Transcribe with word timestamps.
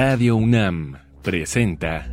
Radio 0.00 0.36
UNAM 0.36 0.96
presenta 1.22 2.06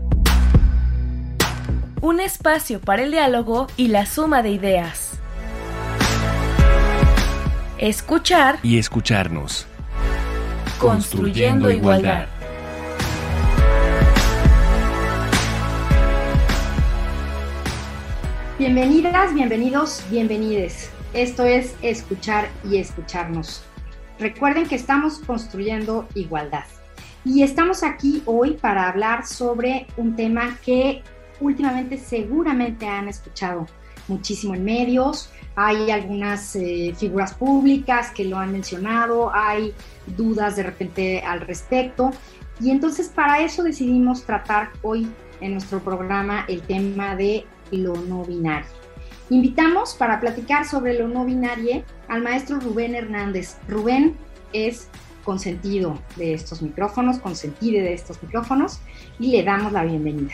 Un 2.02 2.20
espacio 2.20 2.81
para 2.81 3.04
el 3.04 3.12
diálogo 3.12 3.68
y 3.78 3.90
la 3.90 4.08
suma 4.08 4.42
de 4.42 4.50
ideas. 4.50 5.20
Escuchar 7.78 8.58
y 8.63 8.79
escucharnos. 8.79 9.67
Construyendo 10.79 11.70
igualdad. 11.70 12.26
Bienvenidas, 18.58 19.31
bienvenidos, 19.36 20.04
bienvenides. 20.09 20.90
Esto 21.13 21.44
es 21.44 21.76
Escuchar 21.84 22.49
y 22.67 22.77
Escucharnos. 22.77 23.63
Recuerden 24.17 24.67
que 24.67 24.73
estamos 24.73 25.20
construyendo 25.20 26.08
igualdad. 26.16 26.66
Y 27.25 27.41
estamos 27.41 27.81
aquí 27.81 28.21
hoy 28.27 28.52
para 28.53 28.88
hablar 28.88 29.25
sobre 29.25 29.88
un 29.97 30.16
tema 30.16 30.59
que 30.63 31.02
últimamente 31.41 31.97
seguramente 31.97 32.88
han 32.88 33.07
escuchado 33.07 33.66
muchísimo 34.07 34.53
en 34.53 34.63
medios. 34.63 35.31
Hay 35.55 35.89
algunas 35.89 36.55
eh, 36.55 36.93
figuras 36.95 37.33
públicas 37.33 38.11
que 38.11 38.25
lo 38.25 38.38
han 38.38 38.52
mencionado, 38.52 39.33
hay 39.33 39.73
dudas 40.05 40.55
de 40.55 40.63
repente 40.63 41.21
al 41.21 41.41
respecto. 41.41 42.11
Y 42.59 42.69
entonces 42.69 43.09
para 43.09 43.41
eso 43.41 43.63
decidimos 43.63 44.23
tratar 44.23 44.69
hoy 44.83 45.07
en 45.41 45.53
nuestro 45.53 45.80
programa 45.80 46.45
el 46.47 46.61
tema 46.61 47.16
de 47.16 47.44
lo 47.71 47.95
no 47.95 48.23
binario. 48.23 48.69
Invitamos 49.31 49.95
para 49.95 50.19
platicar 50.19 50.66
sobre 50.67 50.94
lo 50.94 51.07
no 51.07 51.25
binario 51.25 51.83
al 52.07 52.21
maestro 52.21 52.59
Rubén 52.59 52.94
Hernández. 52.94 53.57
Rubén 53.67 54.16
es 54.53 54.89
consentido 55.26 56.00
de 56.16 56.34
estos 56.34 56.62
micrófonos, 56.62 57.20
consentido 57.20 57.84
de 57.84 57.94
estos 57.94 58.22
micrófonos 58.23 58.80
y 59.20 59.31
le 59.31 59.44
damos 59.44 59.73
la 59.73 59.84
bienvenida. 59.84 60.34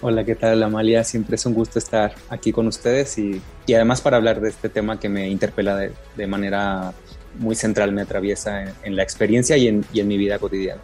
Hola, 0.00 0.24
¿qué 0.24 0.34
tal 0.34 0.60
Amalia? 0.64 1.04
Siempre 1.04 1.36
es 1.36 1.46
un 1.46 1.54
gusto 1.54 1.78
estar 1.78 2.12
aquí 2.28 2.50
con 2.50 2.66
ustedes 2.66 3.16
y, 3.18 3.40
y 3.66 3.74
además 3.74 4.00
para 4.00 4.16
hablar 4.16 4.40
de 4.40 4.48
este 4.48 4.68
tema 4.68 4.98
que 4.98 5.08
me 5.08 5.28
interpela 5.28 5.76
de, 5.76 5.92
de 6.16 6.26
manera 6.26 6.92
muy 7.38 7.54
central, 7.54 7.92
me 7.92 8.02
atraviesa 8.02 8.62
en, 8.62 8.72
en 8.82 8.96
la 8.96 9.04
experiencia 9.04 9.56
y 9.56 9.68
en, 9.68 9.84
y 9.92 10.00
en 10.00 10.08
mi 10.08 10.16
vida 10.16 10.40
cotidiana. 10.40 10.80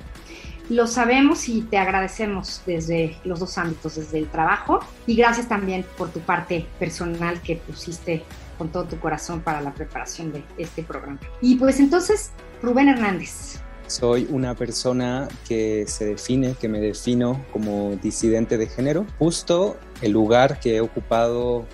Lo 0.71 0.87
sabemos 0.87 1.49
y 1.49 1.63
te 1.63 1.79
agradecemos 1.79 2.61
desde 2.67 3.17
los 3.25 3.41
dos 3.41 3.57
ámbitos, 3.57 3.97
desde 3.97 4.19
el 4.19 4.29
trabajo 4.29 4.81
y 5.07 5.17
gracias 5.17 5.49
también 5.49 5.85
por 5.97 6.11
tu 6.11 6.21
parte 6.21 6.67
personal 6.79 7.41
que 7.41 7.57
pusiste 7.57 8.23
con 8.59 8.69
todo 8.69 8.85
tu 8.85 8.99
corazón 8.99 9.41
para 9.41 9.61
la 9.61 9.73
preparación 9.73 10.31
de 10.33 10.45
este 10.59 10.83
programa. 10.83 11.19
Y 11.41 11.57
pues 11.57 11.81
entonces, 11.81 12.33
Rubén 12.62 12.89
Hernández. 12.89 13.61
Soy 13.87 14.27
una 14.31 14.55
persona 14.55 15.28
que 15.47 15.87
se 15.87 16.05
define, 16.05 16.55
que 16.61 16.69
me 16.69 16.81
defino 16.81 17.45
como 17.53 17.97
disidente 18.03 18.59
de 18.59 18.67
género. 18.67 19.06
Justo 19.19 19.78
el 20.03 20.12
lugar 20.12 20.61
que 20.61 20.77
he 20.77 20.81
ocupado 20.81 21.67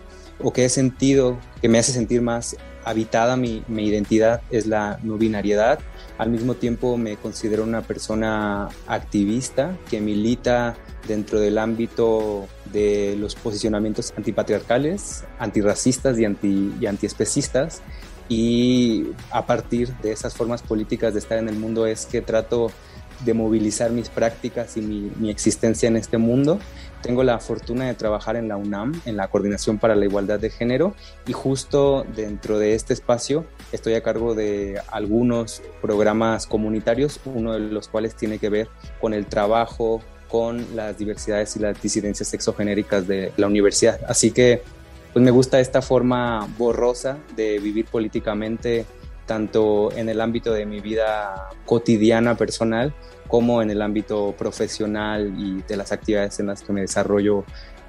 o 0.42 0.52
que 0.52 0.64
he 0.64 0.68
sentido, 0.68 1.38
que 1.60 1.68
me 1.68 1.78
hace 1.78 1.92
sentir 1.92 2.22
más 2.22 2.56
habitada 2.84 3.36
mi, 3.36 3.64
mi 3.66 3.86
identidad 3.88 4.42
es 4.50 4.66
la 4.66 4.98
no 5.02 5.16
binariedad 5.16 5.80
al 6.16 6.30
mismo 6.30 6.54
tiempo 6.54 6.96
me 6.96 7.16
considero 7.16 7.64
una 7.64 7.82
persona 7.82 8.68
activista 8.86 9.76
que 9.90 10.00
milita 10.00 10.76
dentro 11.08 11.40
del 11.40 11.58
ámbito 11.58 12.46
de 12.72 13.16
los 13.18 13.34
posicionamientos 13.34 14.12
antipatriarcales, 14.16 15.24
antirracistas 15.38 16.18
y, 16.18 16.24
anti, 16.24 16.72
y 16.80 16.86
antiespecistas. 16.86 17.82
Y 18.28 19.08
a 19.30 19.46
partir 19.46 19.94
de 19.98 20.12
esas 20.12 20.34
formas 20.34 20.62
políticas 20.62 21.12
de 21.12 21.20
estar 21.20 21.38
en 21.38 21.48
el 21.48 21.56
mundo 21.56 21.86
es 21.86 22.06
que 22.06 22.20
trato 22.22 22.70
de 23.24 23.34
movilizar 23.34 23.90
mis 23.90 24.08
prácticas 24.08 24.76
y 24.76 24.80
mi, 24.80 25.30
existencia 25.30 25.86
en 25.88 25.96
este 25.96 26.18
mundo. 26.18 26.58
Tengo 27.02 27.22
la 27.22 27.38
fortuna 27.38 27.86
de 27.86 27.94
trabajar 27.94 28.36
en 28.36 28.48
la 28.48 28.56
UNAM, 28.56 29.00
en 29.04 29.16
la 29.16 29.28
Coordinación 29.28 29.78
para 29.78 29.94
la 29.94 30.04
Igualdad 30.04 30.40
de 30.40 30.50
Género, 30.50 30.94
y 31.26 31.32
justo 31.32 32.06
dentro 32.16 32.58
de 32.58 32.74
este 32.74 32.92
espacio 32.92 33.44
estoy 33.72 33.94
a 33.94 34.02
cargo 34.02 34.34
de 34.34 34.80
algunos 34.90 35.62
programas 35.82 36.46
comunitarios, 36.46 37.20
uno 37.24 37.52
de 37.52 37.60
los 37.60 37.88
cuales 37.88 38.14
tiene 38.14 38.38
que 38.38 38.48
ver 38.48 38.68
con 39.00 39.14
el 39.14 39.26
trabajo 39.26 40.00
con 40.28 40.74
las 40.74 40.98
diversidades 40.98 41.54
y 41.56 41.60
las 41.60 41.80
disidencias 41.80 42.28
sexogenéricas 42.28 43.06
de 43.06 43.32
la 43.36 43.46
universidad. 43.46 44.00
Así 44.08 44.32
que 44.32 44.62
pues 45.14 45.24
me 45.24 45.30
gusta 45.30 45.60
esta 45.60 45.80
forma 45.80 46.46
borrosa 46.58 47.18
de 47.36 47.60
vivir 47.60 47.86
políticamente 47.86 48.84
tanto 49.26 49.92
en 49.92 50.08
el 50.08 50.20
ámbito 50.20 50.52
de 50.52 50.66
mi 50.66 50.80
vida 50.80 51.50
cotidiana 51.64 52.36
personal 52.36 52.92
como 53.28 53.62
en 53.62 53.70
el 53.70 53.80
ámbito 53.80 54.34
profesional 54.36 55.32
y 55.38 55.62
de 55.62 55.76
las 55.76 55.92
actividades 55.92 56.40
en 56.40 56.46
las 56.46 56.62
que 56.62 56.72
me 56.72 56.80
desarrollo, 56.80 57.44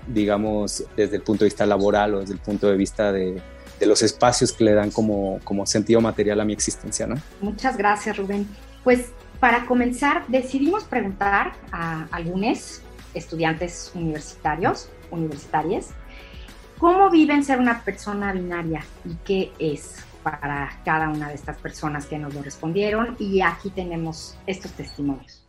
digamos, 0.08 0.84
desde 0.96 1.16
el 1.16 1.24
punto 1.24 1.44
de 1.44 1.48
vista 1.48 1.66
laboral 1.66 2.14
o 2.14 2.20
desde 2.20 2.34
el 2.34 2.40
punto 2.40 2.68
de 2.68 2.78
vista 2.78 3.12
de, 3.12 3.42
los 3.82 4.04
espacios 4.04 4.54
que 4.54 4.64
le 4.64 4.74
dan 4.74 4.92
como, 4.92 5.40
como 5.44 5.66
sentido 5.66 6.02
material 6.02 6.40
a 6.42 6.46
mi 6.46 6.54
existencia. 6.54 7.08
¿no? 7.08 7.16
Muchas 7.42 7.76
gracias, 7.76 8.18
Rubén. 8.18 8.48
Pues 8.84 9.10
para 9.40 9.66
comenzar, 9.66 10.28
decidimos 10.28 10.84
preguntar 10.84 11.54
a 11.72 12.08
algunos 12.12 12.82
estudiantes 13.16 13.92
universitarios, 13.96 14.90
universitarias, 15.10 15.90
¿cómo 16.78 17.10
viven 17.10 17.44
ser 17.44 17.60
una 17.60 17.82
persona 17.82 18.34
binaria 18.34 18.84
y 19.06 19.16
qué 19.26 19.52
es? 19.60 20.06
para 20.26 20.72
cada 20.84 21.08
una 21.08 21.30
de 21.30 21.36
estas 21.36 21.56
personas 21.58 22.08
que 22.08 22.18
nos 22.18 22.34
lo 22.34 22.42
respondieron 22.42 23.16
y 23.20 23.42
aquí 23.42 23.70
tenemos 23.70 24.36
estos 24.48 24.72
testimonios. 24.72 25.44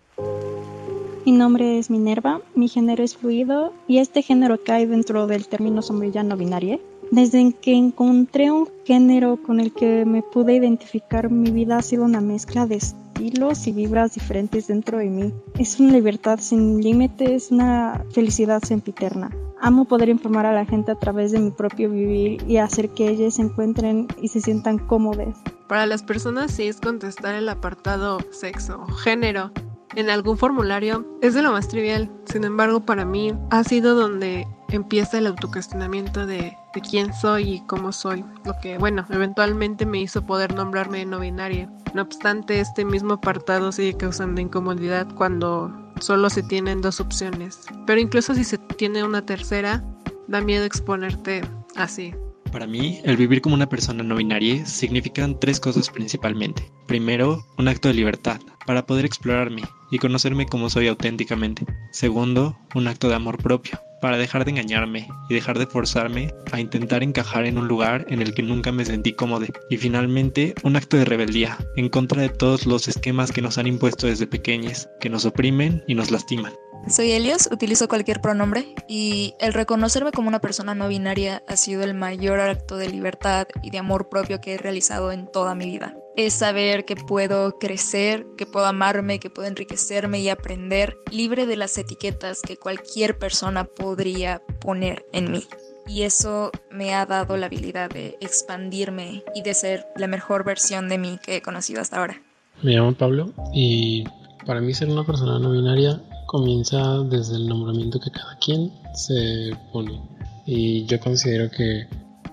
Mi 1.25 1.33
nombre 1.33 1.79
es 1.79 1.89
Minerva, 1.89 2.43
mi 2.55 2.69
género 2.69 3.03
es 3.03 3.17
fluido 3.17 3.73
y 3.89 3.99
este 3.99 4.21
género 4.21 4.63
cae 4.63 4.87
dentro 4.87 5.27
del 5.27 5.49
término 5.49 5.81
sombrillano 5.81 6.37
binario. 6.37 6.79
Desde 7.11 7.53
que 7.53 7.75
encontré 7.75 8.50
un 8.50 8.69
género 8.84 9.41
con 9.43 9.61
el 9.61 9.72
que 9.72 10.05
me 10.05 10.22
pude 10.22 10.55
identificar, 10.55 11.31
mi 11.31 11.50
vida 11.50 11.78
ha 11.78 11.83
sido 11.83 12.05
una 12.05 12.21
mezcla 12.21 12.67
de 12.67 12.77
estilos 12.77 13.67
y 13.67 13.72
vibras 13.72 14.15
diferentes 14.15 14.67
dentro 14.67 14.99
de 14.99 15.09
mí. 15.09 15.33
Es 15.59 15.78
una 15.78 15.93
libertad 15.93 16.41
sin 16.41 16.83
límites, 16.83 17.50
una 17.50 18.05
felicidad 18.11 18.62
sempiterna. 18.62 19.31
Amo 19.61 19.84
poder 19.84 20.09
informar 20.09 20.47
a 20.47 20.53
la 20.53 20.66
gente 20.66 20.93
a 20.93 20.99
través 20.99 21.33
de 21.33 21.39
mi 21.39 21.50
propio 21.50 21.91
vivir 21.91 22.43
y 22.47 22.59
hacer 22.59 22.91
que 22.91 23.09
ellos 23.09 23.34
se 23.34 23.43
encuentren 23.43 24.09
y 24.21 24.28
se 24.28 24.41
sientan 24.41 24.78
cómodos. 24.78 25.37
Para 25.69 25.87
las 25.87 26.03
personas 26.03 26.50
sí 26.53 26.65
es 26.65 26.81
contestar 26.81 27.34
el 27.34 27.49
apartado 27.49 28.19
sexo 28.31 28.81
o 28.83 28.93
género 28.93 29.53
en 29.97 30.11
algún 30.11 30.37
formulario 30.37 31.06
es 31.22 31.34
de 31.34 31.43
lo 31.43 31.53
más 31.53 31.69
trivial. 31.69 32.11
Sin 32.27 32.45
embargo, 32.45 32.84
para 32.84 33.05
mí 33.05 33.33
ha 33.50 33.65
sido 33.65 33.95
donde 33.95 34.47
empieza 34.69 35.19
el 35.19 35.27
autocuestionamiento 35.27 36.27
de, 36.27 36.55
de 36.77 36.83
quién 36.83 37.15
soy 37.15 37.55
y 37.55 37.61
cómo 37.61 37.91
soy, 37.91 38.23
lo 38.45 38.55
que, 38.61 38.77
bueno, 38.77 39.07
eventualmente 39.09 39.87
me 39.87 39.99
hizo 39.99 40.27
poder 40.27 40.55
nombrarme 40.55 41.07
no 41.07 41.19
binaria. 41.19 41.71
No 41.95 42.03
obstante, 42.03 42.61
este 42.61 42.85
mismo 42.85 43.15
apartado 43.15 43.73
sigue 43.73 43.97
causando 43.97 44.43
incomodidad 44.43 45.09
cuando 45.15 45.73
solo 46.01 46.29
se 46.29 46.43
tienen 46.43 46.83
dos 46.83 47.01
opciones. 47.01 47.61
Pero 47.87 47.99
incluso 47.99 48.35
si 48.35 48.45
se 48.45 48.59
tiene 48.59 49.03
una 49.03 49.25
tercera, 49.25 49.83
da 50.29 50.43
miedo 50.43 50.67
exponerte 50.67 51.41
así. 51.77 52.15
Para 52.53 52.67
mí, 52.67 53.01
el 53.05 53.17
vivir 53.17 53.41
como 53.41 53.55
una 53.55 53.71
persona 53.71 54.03
no 54.03 54.17
binaria 54.17 54.67
significan 54.67 55.41
tres 55.41 55.59
cosas 55.59 55.89
principalmente. 55.89 56.71
Primero, 56.87 57.43
un 57.57 57.69
acto 57.69 57.89
de 57.89 57.95
libertad, 57.95 58.39
para 58.67 58.85
poder 58.85 59.07
explorarme 59.07 59.63
y 59.91 59.99
conocerme 59.99 60.45
como 60.45 60.69
soy 60.69 60.89
auténticamente. 60.89 61.65
Segundo, 61.91 62.59
un 62.75 62.87
acto 62.87 63.09
de 63.09 63.15
amor 63.15 63.39
propio, 63.39 63.81
para 64.01 64.17
dejar 64.19 64.45
de 64.45 64.53
engañarme 64.53 65.09
y 65.29 65.34
dejar 65.34 65.59
de 65.59 65.67
forzarme 65.67 66.34
a 66.53 66.61
intentar 66.61 67.03
encajar 67.03 67.47
en 67.47 67.59
un 67.59 67.69
lugar 67.69 68.07
en 68.09 68.23
el 68.23 68.34
que 68.34 68.43
nunca 68.43 68.73
me 68.73 68.84
sentí 68.84 69.13
cómodo. 69.13 69.47
Y 69.71 69.77
finalmente, 69.77 70.54
un 70.63 70.77
acto 70.77 70.97
de 70.97 71.04
rebeldía, 71.04 71.59
en 71.77 71.89
contra 71.89 72.22
de 72.22 72.28
todos 72.28 72.66
los 72.66 72.89
esquemas 72.89 73.33
que 73.33 73.43
nos 73.43 73.59
han 73.59 73.66
impuesto 73.66 74.07
desde 74.07 74.27
pequeños, 74.27 74.89
que 75.01 75.10
nos 75.10 75.25
oprimen 75.25 75.84
y 75.87 75.95
nos 75.95 76.10
lastiman. 76.10 76.53
Soy 76.89 77.11
Elios, 77.13 77.49
utilizo 77.51 77.89
cualquier 77.89 78.21
pronombre 78.21 78.75
y 78.89 79.34
el 79.41 79.53
reconocerme 79.53 80.13
como 80.13 80.28
una 80.28 80.41
persona 80.41 80.75
no 80.75 80.87
binaria 80.87 81.43
ha 81.49 81.57
sido 81.57 81.83
el 81.83 81.95
mayor 81.95 82.39
acto 82.39 82.77
de 82.77 82.89
libertad 82.89 83.49
y 83.63 83.71
de 83.71 83.78
amor 83.78 84.09
propio 84.09 84.41
que 84.41 84.55
he 84.55 84.59
realizado 84.59 85.11
en 85.11 85.27
toda 85.27 85.57
mi 85.57 85.67
vida. 85.67 85.97
Es 86.17 86.34
saber 86.34 86.84
que 86.84 86.95
puedo 86.95 87.59
crecer, 87.59 88.25
que 88.39 88.47
puedo 88.47 88.67
amarme, 88.67 89.19
que 89.19 89.31
puedo 89.31 89.49
enriquecerme 89.49 90.21
y 90.21 90.28
aprender 90.28 90.97
libre 91.11 91.47
de 91.47 91.57
las 91.57 91.77
etiquetas 91.77 92.41
que 92.41 92.57
cualquier 92.57 93.19
persona 93.19 93.65
podría 93.65 94.41
poner 94.61 95.05
en 95.13 95.33
mí. 95.33 95.45
Y 95.89 96.03
eso 96.03 96.53
me 96.71 96.95
ha 96.95 97.05
dado 97.05 97.37
la 97.37 97.47
habilidad 97.47 97.91
de 97.91 98.17
expandirme 98.21 99.25
y 99.34 99.43
de 99.43 99.55
ser 99.55 99.87
la 99.97 100.07
mejor 100.07 100.45
versión 100.45 100.89
de 100.89 100.99
mí 100.99 101.19
que 101.22 101.37
he 101.37 101.43
conocido 101.43 101.81
hasta 101.81 101.99
ahora. 101.99 102.22
Me 102.63 102.72
llamo 102.72 102.95
Pablo 102.95 103.33
y 103.53 104.05
para 104.47 104.61
mí 104.61 104.72
ser 104.72 104.89
una 104.89 105.05
persona 105.05 105.39
no 105.39 105.51
binaria 105.51 106.01
comienza 106.27 106.99
desde 107.05 107.37
el 107.37 107.47
nombramiento 107.49 107.99
que 108.01 108.11
cada 108.11 108.37
quien 108.39 108.73
se 108.95 109.53
pone. 109.73 110.01
Y 110.45 110.87
yo 110.87 111.01
considero 111.01 111.51
que 111.51 111.83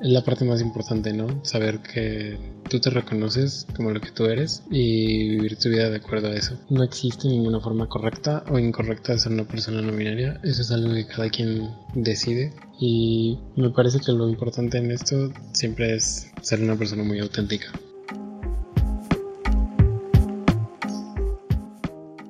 es 0.04 0.10
la 0.10 0.24
parte 0.24 0.46
más 0.46 0.62
importante, 0.62 1.14
¿no? 1.14 1.44
Saber 1.46 1.80
que 1.80 2.38
tú 2.70 2.80
te 2.80 2.90
reconoces 2.90 3.66
como 3.76 3.92
lo 3.92 4.02
que 4.02 4.12
tú 4.12 4.26
eres 4.26 4.64
y 4.70 5.30
vivir 5.30 5.58
tu 5.58 5.70
vida 5.70 5.90
de 5.90 5.98
acuerdo 5.98 6.28
a 6.28 6.36
eso. 6.36 6.58
No 6.70 6.84
existe 6.84 7.28
ninguna 7.28 7.60
forma 7.60 7.88
correcta 7.88 8.44
o 8.52 8.60
incorrecta 8.60 9.14
de 9.14 9.20
ser 9.20 9.32
una 9.32 9.48
persona 9.48 9.82
no 9.82 9.94
binaria. 9.94 10.40
Eso 10.44 10.62
es 10.62 10.72
algo 10.72 10.94
que 10.94 11.08
cada 11.08 11.30
quien 11.30 11.70
decide 11.94 12.54
y 12.80 13.40
me 13.56 13.70
parece 13.70 14.00
que 14.00 14.12
lo 14.12 14.28
importante 14.28 14.78
en 14.78 14.92
esto 14.92 15.32
siempre 15.54 15.96
es 15.96 16.32
ser 16.42 16.62
una 16.62 16.76
persona 16.76 17.04
muy 17.04 17.20
auténtica. 17.20 17.72